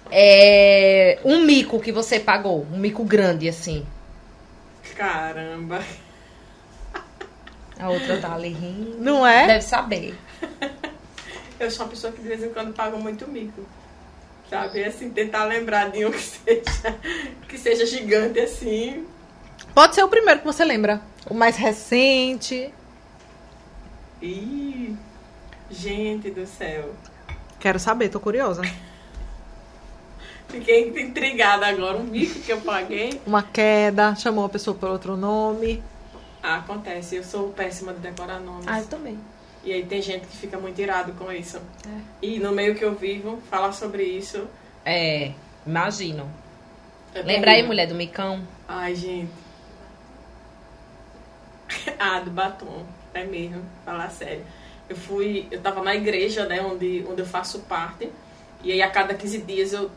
[0.09, 3.85] É, um mico que você pagou, um mico grande assim.
[4.95, 5.83] Caramba.
[7.79, 8.97] A outra tá ali rindo.
[8.99, 9.47] Não é?
[9.47, 10.17] Deve saber.
[11.59, 13.61] Eu sou uma pessoa que de vez em quando paga muito mico.
[14.49, 14.83] Sabe?
[14.83, 16.99] Assim, tentar lembrar de um que seja,
[17.47, 19.05] que seja gigante assim.
[19.73, 21.01] Pode ser o primeiro que você lembra.
[21.29, 22.73] O mais recente.
[24.21, 24.95] Ih,
[25.69, 26.93] gente do céu.
[27.59, 28.61] Quero saber, tô curiosa.
[30.47, 31.97] Fiquei intrigada agora.
[31.97, 33.19] Um mico que eu paguei.
[33.25, 35.83] Uma queda, chamou a pessoa por outro nome.
[36.41, 37.15] Ah, acontece.
[37.15, 38.67] Eu sou péssima de decorar nomes.
[38.67, 39.19] Ah, eu também.
[39.63, 41.59] E aí tem gente que fica muito irado com isso.
[42.21, 44.47] E no meio que eu vivo, falar sobre isso.
[44.85, 45.33] É,
[45.65, 46.29] imagino.
[47.13, 48.41] é Lembra aí, mulher do micão?
[48.67, 49.31] Ai, gente.
[51.99, 52.85] ah, do batom.
[53.13, 54.45] É mesmo, falar sério.
[54.87, 58.09] Eu fui, eu tava na igreja, né, onde, onde eu faço parte.
[58.63, 59.91] E aí a cada 15 dias eu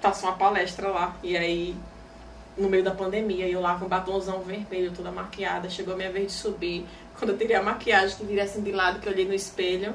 [0.00, 1.16] faço uma palestra lá.
[1.22, 1.74] E aí,
[2.56, 5.68] no meio da pandemia, eu lá com um batomzão vermelho, toda maquiada.
[5.68, 6.86] Chegou a minha vez de subir.
[7.18, 9.94] Quando eu tirei a maquiagem, que virei assim de lado, que eu olhei no espelho,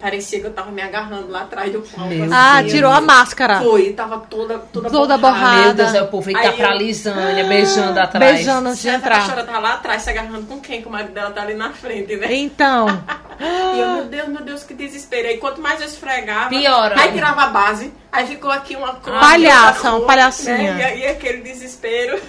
[0.00, 2.12] parecia que eu tava me agarrando lá atrás do palco.
[2.12, 3.60] Assim, Ah, tirou a máscara.
[3.60, 5.18] Foi, tava toda, toda, Toda borrada.
[5.18, 5.62] borrada.
[5.64, 8.34] Meu Deus, é o povo tá pra Lisânia, beijando atrás.
[8.36, 9.20] Beijando antes de entrar.
[9.20, 10.80] cachorra tava lá atrás se agarrando com quem?
[10.82, 12.32] Que o marido dela tá ali na frente, né?
[12.34, 12.86] Então,
[13.40, 15.28] E eu, meu Deus, meu Deus, que desespero.
[15.28, 17.00] Aí quanto mais eu esfregava, Piora.
[17.00, 19.12] aí tirava a base, aí ficou aqui uma cor.
[19.18, 20.74] Palhaça, cor, uma palhacinha.
[20.74, 20.96] né?
[20.96, 22.20] E, e aquele desespero.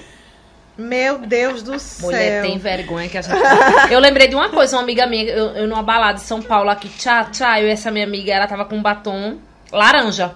[0.80, 2.08] Meu Deus do céu.
[2.08, 3.36] Mulher tem vergonha que a gente.
[3.92, 6.70] eu lembrei de uma coisa, uma amiga minha, eu, eu numa balada em São Paulo
[6.70, 9.38] aqui, tchá, tchá, eu e essa minha amiga, ela tava com um batom
[9.74, 10.34] laranja.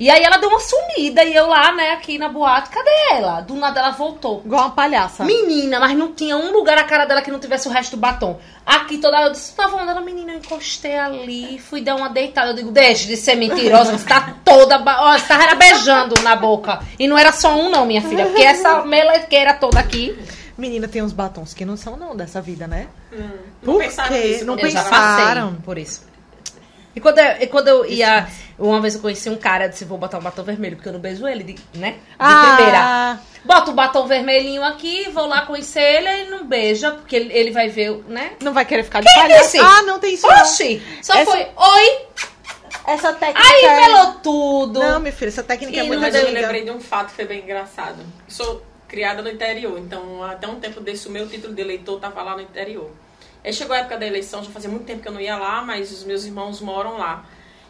[0.00, 3.42] E aí ela deu uma sumida e eu lá, né, aqui na boate, cadê ela?
[3.42, 4.40] Do nada ela voltou.
[4.46, 5.24] Igual uma palhaça.
[5.26, 8.00] Menina, mas não tinha um lugar na cara dela que não tivesse o resto do
[8.00, 8.40] batom.
[8.64, 12.48] Aqui toda hora eu disse, tava andando, menina, eu encostei ali, fui dar uma deitada.
[12.50, 14.78] Eu digo, deixa de ser mentirosa, você tá toda.
[14.78, 16.80] ba- Ó, você tava beijando na boca.
[16.98, 20.18] E não era só um, não, minha filha, porque essa melequeira toda aqui.
[20.56, 22.88] Menina, tem uns batons que não são não dessa vida, né?
[23.62, 24.28] Não Por pensaram quê?
[24.28, 25.48] nisso Não já pensaram.
[25.48, 26.09] passei por isso.
[26.94, 28.26] E quando eu, e quando eu ia.
[28.58, 30.92] Uma vez eu conheci um cara, eu disse, vou botar um batom vermelho, porque eu
[30.92, 31.92] não beijo ele, de- né?
[31.92, 32.78] De primeira.
[32.78, 37.32] Ah, Bota o batom vermelhinho aqui, vou lá conhecer ele e não beija, porque ele,
[37.32, 38.32] ele vai ver, né?
[38.42, 39.44] não vai querer ficar de Quem palhaça.
[39.44, 39.58] disse?
[39.58, 40.42] Ah, não tem isso não.
[40.42, 40.82] Oxi!
[41.02, 41.98] Só Essa- foi, oi!
[42.86, 44.80] Essa técnica Aí é- pelou tudo.
[44.80, 47.08] Não, minha filha, essa técnica é E muito não Mas eu lembrei de um fato
[47.10, 47.96] que foi bem engraçado.
[48.28, 52.22] Sou criada no interior, então até um tempo desse o meu título de eleitor estava
[52.22, 52.90] lá no interior.
[53.44, 55.62] Aí chegou a época da eleição, já fazia muito tempo que eu não ia lá,
[55.62, 57.24] mas os meus irmãos moram lá.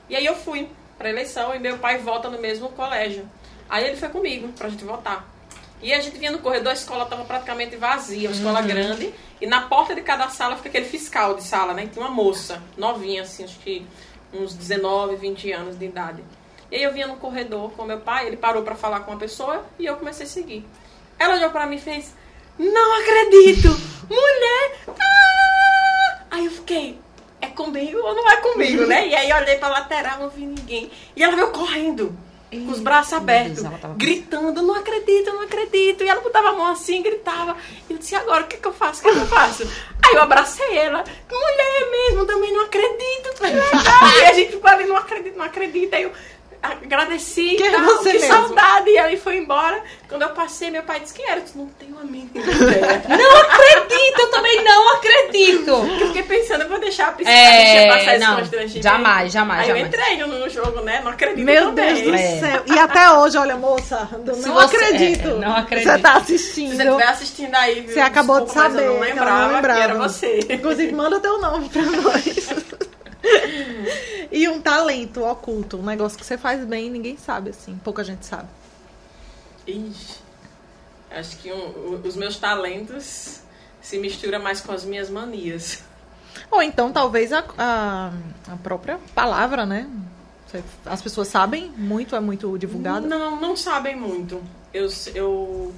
[0.08, 0.68] E aí eu fui
[0.98, 3.28] para a eleição e meu pai vota no mesmo colégio.
[3.68, 5.28] Aí ele foi comigo pra gente votar.
[5.82, 9.14] E a gente vinha no corredor, a escola estava praticamente vazia, uma escola grande.
[9.40, 11.82] E na porta de cada sala fica aquele fiscal de sala, né?
[11.82, 13.86] Que tinha uma moça, novinha, assim, acho que
[14.32, 16.22] uns 19, 20 anos de idade.
[16.70, 19.18] E aí eu vinha no corredor com meu pai, ele parou pra falar com uma
[19.18, 20.64] pessoa e eu comecei a seguir.
[21.18, 22.14] Ela olhou pra mim e fez:
[22.58, 23.68] Não acredito!
[24.08, 24.78] Mulher!
[24.88, 25.59] Ah!
[26.30, 26.98] Aí eu fiquei:
[27.40, 29.08] É comigo ou não é comigo, né?
[29.08, 30.90] E aí eu olhei pra lateral, não vi ninguém.
[31.16, 32.16] E ela veio correndo.
[32.52, 36.02] Com os braços abertos, Deus, gritando, não acredito, não acredito.
[36.02, 37.56] E ela botava a mão assim gritava.
[37.88, 38.98] E eu disse, "E agora, o que, que eu faço?
[39.00, 39.62] O que, que eu faço?
[39.62, 41.04] Aí eu abracei ela.
[41.30, 43.30] Mulher mesmo, também não acredito.
[44.18, 45.94] E a gente ficou ali, não acredito, não acredito.
[45.94, 46.12] Aí eu
[46.62, 48.34] agradeci, Que tal, você que mesmo.
[48.34, 48.90] saudade.
[48.90, 49.82] E aí foi embora.
[50.08, 51.38] Quando eu passei, meu pai disse, quem era?
[51.40, 53.02] Eu disse, não tenho a mínima ideia.
[53.08, 55.70] Não acredito, eu também não acredito.
[55.70, 58.82] Eu fiquei pensando, eu vou deixar a piscina É, passar esse não, constrangimento.
[58.82, 59.82] jamais, jamais, Aí jamais.
[59.82, 61.00] eu entrei no, jogo, né?
[61.04, 61.94] Não acredito Meu também.
[61.94, 62.40] Deus do É.
[62.40, 62.62] céu.
[62.66, 65.28] E até hoje, olha, moça, eu Se não você- acredito.
[65.28, 65.90] é, não acredito.
[65.92, 66.76] Você tá Se assistindo.
[66.76, 67.94] você estiver assistindo aí, viu?
[67.94, 68.86] Você acabou Desculpa, de mas saber.
[68.88, 69.78] eu não lembrava, não lembrava.
[69.78, 70.40] que era você.
[70.50, 72.48] Inclusive, manda teu nome pra nós.
[74.30, 77.78] e um talento oculto, um negócio que você faz bem e ninguém sabe, assim.
[77.82, 78.48] Pouca gente sabe.
[79.66, 80.16] Ixi,
[81.10, 83.40] acho que um- os meus talentos
[83.80, 85.82] se misturam mais com as minhas manias.
[86.50, 88.12] Ou então, talvez, a, a,
[88.48, 89.88] a própria palavra, né?
[90.84, 93.06] As pessoas sabem muito, é muito divulgado.
[93.06, 94.42] Não, não sabem muito.
[94.74, 95.72] Eu, eu,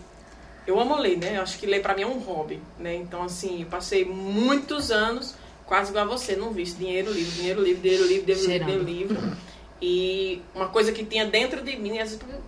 [0.66, 1.36] eu amo ler, né?
[1.36, 2.94] Eu acho que ler pra mim é um hobby, né?
[2.94, 5.34] Então, assim, eu passei muitos anos
[5.72, 8.84] quase igual a você, não vi dinheiro, livro, dinheiro, livro, dinheiro, livro, dinheiro, Cheirando.
[8.84, 9.36] dinheiro, livro.
[9.80, 11.94] E uma coisa que tinha dentro de mim,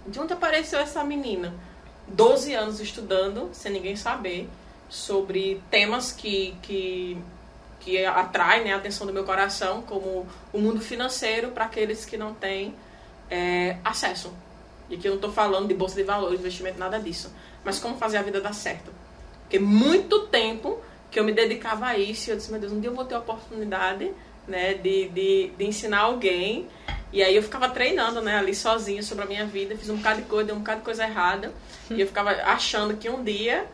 [0.07, 1.55] de onde apareceu essa menina?
[2.07, 4.47] 12 anos estudando, sem ninguém saber,
[4.91, 7.17] sobre temas que, que,
[7.81, 12.19] que atraem né, a atenção do meu coração, como o mundo financeiro para aqueles que
[12.19, 12.75] não têm
[13.31, 14.35] é, acesso.
[14.91, 17.33] E aqui eu não estou falando de bolsa de valores, investimento, nada disso.
[17.65, 18.93] Mas como fazer a vida dar certo.
[19.45, 20.79] Porque muito tempo
[21.15, 23.05] que eu me dedicava a isso e eu disse, meu Deus, um dia eu vou
[23.05, 24.11] ter a oportunidade
[24.49, 26.67] né, de, de, de ensinar alguém.
[27.13, 30.23] E aí eu ficava treinando né, ali sozinha sobre a minha vida, fiz um bocado
[30.23, 31.53] de coisa, dei um bocado de coisa errada.
[31.89, 33.65] E eu ficava achando que um dia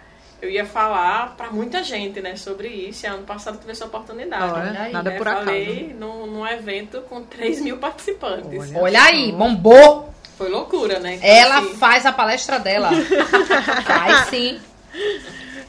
[0.42, 3.06] eu ia falar para muita gente né, sobre isso.
[3.06, 4.52] E ano passado eu tive essa oportunidade.
[4.52, 4.90] Olha, né?
[4.92, 5.46] nada Né, por acaso.
[5.46, 8.70] Falei num, num evento com 3 mil participantes.
[8.70, 8.82] Olha.
[8.82, 10.12] Olha aí, bombou.
[10.36, 11.14] Foi loucura, né?
[11.14, 12.90] Então, Ela assim, faz a palestra dela.
[13.84, 14.60] Faz sim.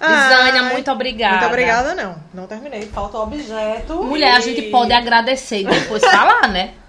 [0.02, 1.36] Lisânia, Ai, muito obrigada.
[1.38, 2.16] Muito obrigada, não.
[2.34, 2.82] Não terminei.
[2.88, 4.04] Falta o objeto.
[4.04, 6.74] Mulher, a gente pode agradecer e depois falar, né?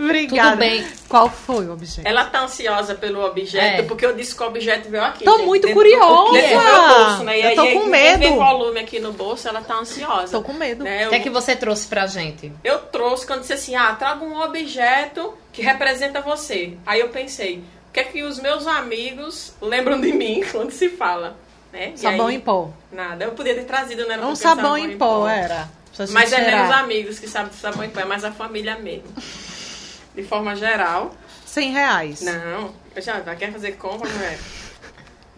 [0.00, 0.50] Obrigada.
[0.52, 0.86] Tudo bem.
[1.08, 2.06] Qual foi o objeto?
[2.08, 3.82] Ela tá ansiosa pelo objeto, É.
[3.82, 5.24] porque eu disse que o objeto veio aqui.
[5.24, 6.24] Tô gente, muito dentro curiosa.
[6.24, 7.38] Do, dentro do meu bolso, né?
[7.38, 8.18] E Eu aí, tô aí, com medo.
[8.20, 10.32] vê volume aqui no bolso, ela tá ansiosa.
[10.32, 10.82] Tô com medo.
[10.82, 11.06] Né?
[11.06, 12.50] O que é Eu, que você trouxe pra gente?
[12.64, 16.74] eu trouxe quando disse assim, ah, traga um objeto que representa você.
[16.86, 17.58] Aí eu pensei,
[17.90, 21.36] o que é que os meus amigos lembram de mim quando se fala?
[21.72, 21.92] Né?
[21.96, 22.70] Sabão aí, em pó.
[22.90, 24.14] Nada, eu podia ter trazido, né?
[24.14, 25.68] Era Um porque sabão em pó, era.
[25.94, 28.32] Pra gente Mas é menos amigos que sabem de sabão em pó, é mais a
[28.32, 29.08] família mesmo.
[30.14, 31.14] De forma geral.
[31.46, 32.20] 100 reais.
[32.22, 34.36] Não, já quer fazer compra, não é?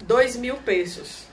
[0.03, 1.25] Dois mil pesos.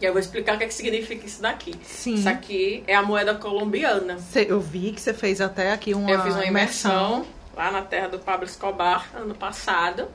[0.00, 1.74] E eu vou explicar o que, é que significa isso daqui.
[1.84, 2.14] Sim.
[2.14, 4.18] Isso aqui é a moeda colombiana.
[4.18, 7.24] Cê- Eu vi que você fez até aqui uma, eu fiz uma imersão
[7.56, 10.08] lá na terra do Pablo Escobar ano passado.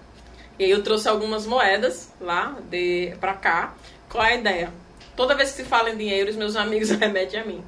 [0.60, 3.76] E aí eu trouxe algumas moedas lá de pra cá.
[4.10, 4.74] Qual é a ideia?
[5.16, 7.64] Toda vez que se fala em dinheiro, os meus amigos remetem a mim.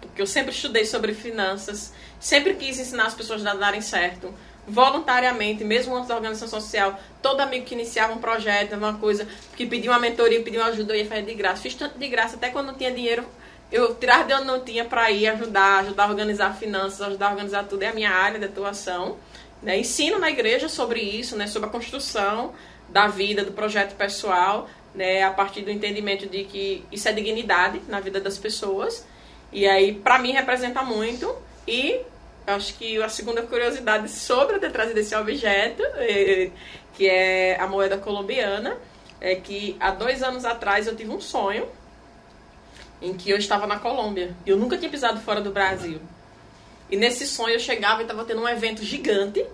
[0.00, 4.32] Porque eu sempre estudei sobre finanças, sempre quis ensinar as pessoas a darem certo.
[4.66, 9.26] voluntariamente, mesmo antes da organização social, todo amigo que iniciava um projeto, uma coisa,
[9.56, 11.62] que pedia uma mentoria, pedia uma ajuda, eu ia fazer de graça.
[11.62, 13.24] Fiz tanto de graça, até quando não tinha dinheiro,
[13.70, 17.30] eu tirava de onde não tinha para ir ajudar, ajudar a organizar finanças, ajudar a
[17.30, 17.82] organizar tudo.
[17.82, 19.16] É a minha área de atuação.
[19.62, 19.78] Né?
[19.78, 21.46] Ensino na igreja sobre isso, né?
[21.46, 22.54] sobre a construção
[22.88, 25.22] da vida, do projeto pessoal, né?
[25.22, 29.06] a partir do entendimento de que isso é dignidade na vida das pessoas.
[29.52, 31.34] E aí, para mim, representa muito.
[31.66, 32.00] E
[32.46, 36.50] acho que a segunda curiosidade sobre ter trazido esse objeto, é,
[36.94, 38.76] que é a moeda colombiana,
[39.20, 41.68] é que há dois anos atrás eu tive um sonho
[43.00, 44.34] em que eu estava na Colômbia.
[44.46, 46.00] Eu nunca tinha pisado fora do Brasil.
[46.90, 49.44] E nesse sonho eu chegava e estava tendo um evento gigante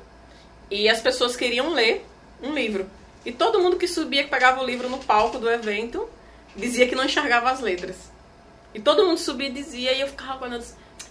[0.71, 2.05] e as pessoas queriam ler
[2.43, 2.89] um livro.
[3.25, 6.09] E todo mundo que subia, que pegava o livro no palco do evento,
[6.55, 7.97] dizia que não enxergava as letras.
[8.75, 10.65] E todo mundo subia e dizia, e eu ficava olhando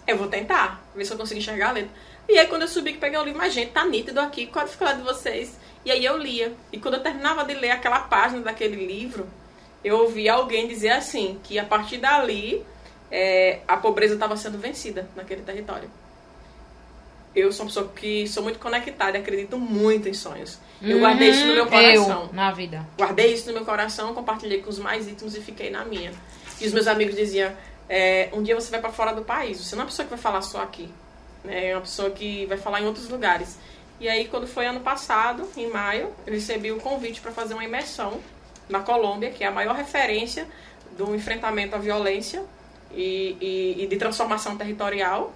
[0.06, 1.92] eu vou tentar, ver se eu consigo enxergar a letra.
[2.28, 4.64] E aí quando eu subi que peguei o livro, mas gente, tá nítido aqui, qual
[4.64, 5.58] a dificuldade de vocês?
[5.86, 6.54] E aí eu lia.
[6.72, 9.28] E quando eu terminava de ler aquela página daquele livro,
[9.84, 12.66] eu ouvi alguém dizer assim, que a partir dali
[13.12, 15.90] é, a pobreza estava sendo vencida naquele território.
[17.36, 20.60] Eu sou uma pessoa que sou muito conectada, acredito muito em sonhos.
[20.82, 22.24] Eu guardei isso no meu coração.
[22.28, 22.86] Eu, na vida.
[22.98, 26.12] Guardei isso no meu coração, compartilhei com os mais íntimos e fiquei na minha.
[26.62, 27.52] E os meus amigos diziam,
[27.90, 29.60] é, um dia você vai para fora do país.
[29.60, 30.90] Você não é uma pessoa que vai falar só aqui.
[31.44, 31.70] Né?
[31.70, 33.58] É uma pessoa que vai falar em outros lugares.
[34.00, 37.64] E aí, quando foi ano passado, em maio, eu recebi o convite para fazer uma
[37.64, 38.20] imersão
[38.68, 40.48] na Colômbia, que é a maior referência
[40.98, 42.44] do enfrentamento à violência
[42.92, 45.34] e, e, e de transformação territorial.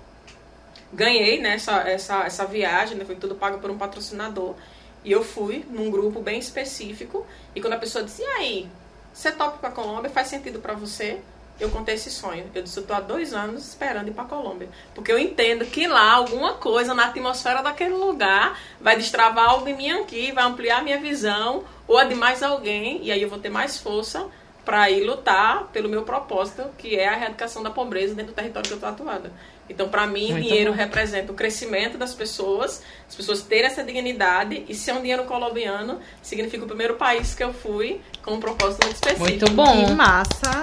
[0.91, 4.55] Ganhei né, essa, essa, essa viagem, né, foi tudo pago por um patrocinador.
[5.03, 7.25] E eu fui num grupo bem específico.
[7.55, 8.69] E quando a pessoa disse, e aí,
[9.13, 10.09] você topa para a Colômbia?
[10.09, 11.19] Faz sentido para você?
[11.59, 12.49] eu contei esse sonho.
[12.53, 14.69] Eu disse, eu tô há dois anos esperando ir pra Colômbia.
[14.93, 19.75] Porque eu entendo que lá alguma coisa na atmosfera daquele lugar vai destravar algo em
[19.75, 23.39] mim aqui, vai ampliar minha visão, ou a de mais alguém, e aí eu vou
[23.39, 24.27] ter mais força
[24.63, 28.67] para ir lutar pelo meu propósito, que é a erradicação da pobreza dentro do território
[28.67, 29.31] que eu tô atuada.
[29.70, 30.78] Então, para mim, Muito dinheiro bom.
[30.78, 35.99] representa o crescimento das pessoas, as pessoas terem essa dignidade, e ser um dinheiro colombiano
[36.22, 39.28] significa o primeiro país que eu fui com um propósito muito específico.
[39.28, 39.86] Muito bom.
[39.86, 40.61] Que massa.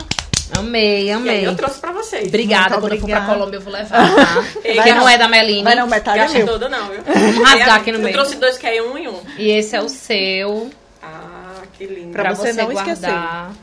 [0.57, 1.43] Amei, amei.
[1.43, 2.29] E eu trouxe pra vocês.
[2.29, 4.45] Obrigada, quando eu for pra Colômbia eu vou levar, tá?
[4.63, 5.65] que não é da Meline.
[5.65, 6.47] Vai não, metade é meu.
[6.47, 7.03] todo não, viu?
[7.05, 8.11] Vamos rasgar aqui no meio.
[8.11, 9.21] Eu trouxe dois que é um e um.
[9.39, 10.71] E esse é o seu.
[11.03, 12.13] Ah, que lindo.
[12.13, 12.95] Pra, pra você, você, não guardar.
[12.95, 13.15] esquecer.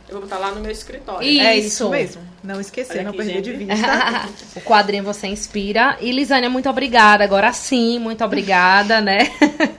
[0.10, 1.28] Eu vou botar lá no meu escritório.
[1.28, 1.42] Isso.
[1.42, 2.31] É isso mesmo.
[2.44, 3.44] Não esquecer, aqui, não perder gente.
[3.44, 4.30] de vista.
[4.58, 5.98] o quadrinho você inspira.
[6.02, 7.24] E Lisânia, muito obrigada.
[7.24, 9.32] Agora sim, muito obrigada, né?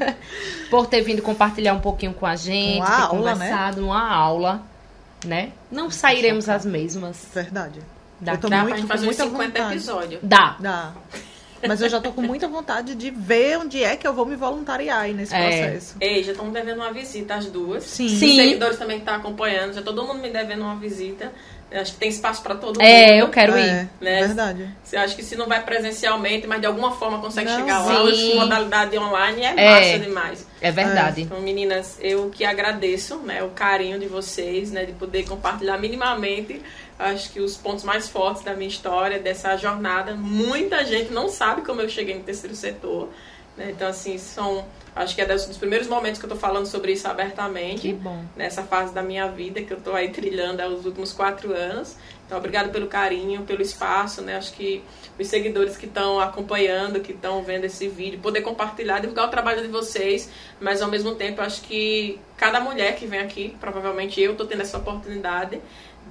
[0.70, 3.46] Por ter vindo compartilhar um pouquinho com a gente, uma ter aula, né?
[3.46, 3.86] conversado, né?
[3.86, 4.72] uma aula
[5.26, 5.52] né?
[5.70, 7.26] Não sairemos as mesmas.
[7.34, 7.80] Verdade.
[8.20, 9.74] Dá, eu tô Dá muito, pra fazer 50 vontade.
[9.74, 10.20] episódios.
[10.22, 10.56] Dá.
[10.60, 10.92] Dá.
[11.66, 14.34] Mas eu já tô com muita vontade de ver onde é que eu vou me
[14.34, 15.62] voluntariar aí nesse é.
[15.62, 15.96] processo.
[16.00, 17.84] Ei, já estamos devendo uma visita as duas.
[17.84, 18.06] Sim.
[18.06, 18.36] Os Sim.
[18.36, 19.72] seguidores também que estão tá acompanhando.
[19.72, 21.32] Já todo mundo me devendo uma visita.
[21.74, 23.12] Acho que tem espaço para todo é, mundo.
[23.12, 23.68] É, eu quero ir.
[23.68, 24.20] É, né?
[24.26, 24.68] verdade.
[24.82, 28.02] Você acha que se não vai presencialmente, mas de alguma forma consegue não, chegar lá,
[28.02, 30.46] hoje modalidade online é, é, massa demais.
[30.60, 31.22] É verdade.
[31.22, 36.62] Então, meninas, eu que agradeço, né, o carinho de vocês, né, de poder compartilhar minimamente
[36.98, 40.14] acho que os pontos mais fortes da minha história, dessa jornada.
[40.14, 43.08] Muita gente não sabe como eu cheguei no terceiro setor.
[43.56, 43.70] Né?
[43.70, 44.64] Então, assim, são.
[44.94, 47.80] Acho que é dos primeiros momentos que eu tô falando sobre isso abertamente.
[47.80, 48.22] Que bom.
[48.36, 51.96] Nessa fase da minha vida que eu tô aí trilhando há os últimos quatro anos.
[52.26, 54.36] Então, obrigado pelo carinho, pelo espaço, né?
[54.36, 54.82] Acho que
[55.18, 59.62] os seguidores que estão acompanhando, que estão vendo esse vídeo, poder compartilhar, divulgar o trabalho
[59.62, 60.30] de vocês,
[60.60, 64.62] mas ao mesmo tempo, acho que cada mulher que vem aqui, provavelmente eu tô tendo
[64.62, 65.60] essa oportunidade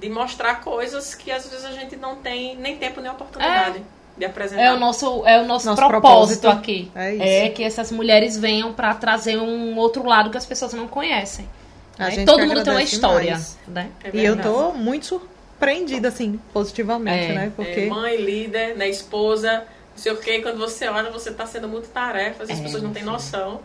[0.00, 3.78] de mostrar coisas que às vezes a gente não tem nem tempo nem oportunidade.
[3.78, 4.62] É de apresentar.
[4.62, 6.90] É o nosso, é o nosso, nosso propósito, propósito, aqui.
[6.94, 10.86] É, é, que essas mulheres venham para trazer um outro lado que as pessoas não
[10.86, 11.48] conhecem.
[11.98, 12.24] Né?
[12.24, 13.40] Todo mundo tem uma história.
[13.66, 13.90] Né?
[14.04, 17.34] É e eu tô muito surpreendida, assim, positivamente, é.
[17.34, 17.52] né?
[17.54, 17.80] Porque...
[17.80, 21.68] É, mãe, líder, né, esposa, não sei o que, quando você olha, você tá sendo
[21.68, 23.60] muito tarefas, as é, pessoas não têm noção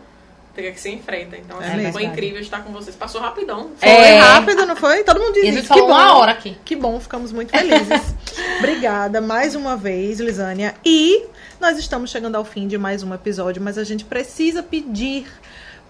[0.58, 1.36] teria que se enfrenta.
[1.36, 2.96] Então, assim, é foi incrível estar com vocês.
[2.96, 3.70] Passou rapidão.
[3.76, 4.18] Foi é.
[4.18, 5.04] rápido, não foi?
[5.04, 5.62] Todo mundo disse.
[5.62, 6.56] Que bom, uma hora aqui.
[6.64, 8.14] Que bom, ficamos muito felizes.
[8.58, 10.74] Obrigada mais uma vez, Lisânia.
[10.84, 11.26] E
[11.60, 15.28] nós estamos chegando ao fim de mais um episódio, mas a gente precisa pedir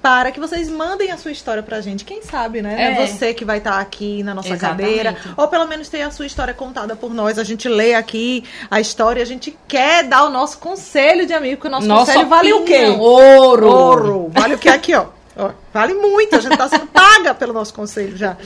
[0.02, 2.04] para que vocês mandem a sua história pra gente.
[2.04, 2.76] Quem sabe, né?
[2.78, 4.88] É, é você que vai estar tá aqui na nossa Exatamente.
[4.88, 5.16] cadeira.
[5.36, 7.38] Ou pelo menos ter a sua história contada por nós.
[7.38, 9.22] A gente lê aqui a história.
[9.22, 12.64] A gente quer dar o nosso conselho de amigo, que o nosso conselho vale o
[12.64, 12.86] quê?
[12.86, 13.68] Ouro!
[13.68, 14.30] Ouro!
[14.32, 15.17] Vale o que aqui, ó.
[15.72, 18.36] Vale muito, a gente tá sendo paga pelo nosso conselho já.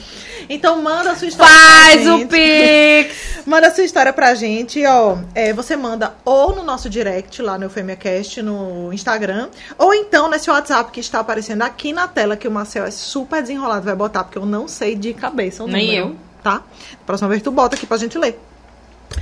[0.47, 1.53] Então manda a sua história.
[1.53, 2.27] Faz o.
[2.27, 3.33] Pix!
[3.45, 5.17] Manda a sua história pra gente, ó.
[5.35, 10.49] É, você manda ou no nosso direct lá no EufemiaCast no Instagram, ou então nesse
[10.49, 14.23] WhatsApp que está aparecendo aqui na tela, que o Marcel é super desenrolado, vai botar,
[14.23, 16.15] porque eu não sei de cabeça o Nem número, eu.
[16.41, 16.61] Tá?
[17.05, 18.39] Próxima vez tu bota aqui pra gente ler.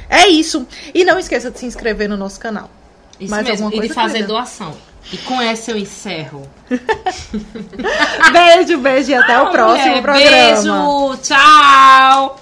[0.07, 0.67] É isso.
[0.93, 2.69] E não esqueça de se inscrever no nosso canal.
[3.19, 4.75] Isso Mais mesmo, e de fazer doação.
[5.11, 6.49] E com essa eu encerro.
[8.31, 10.31] Beijo, beijo e até o próximo Mulher, programa.
[10.31, 12.39] Beijo, tchau!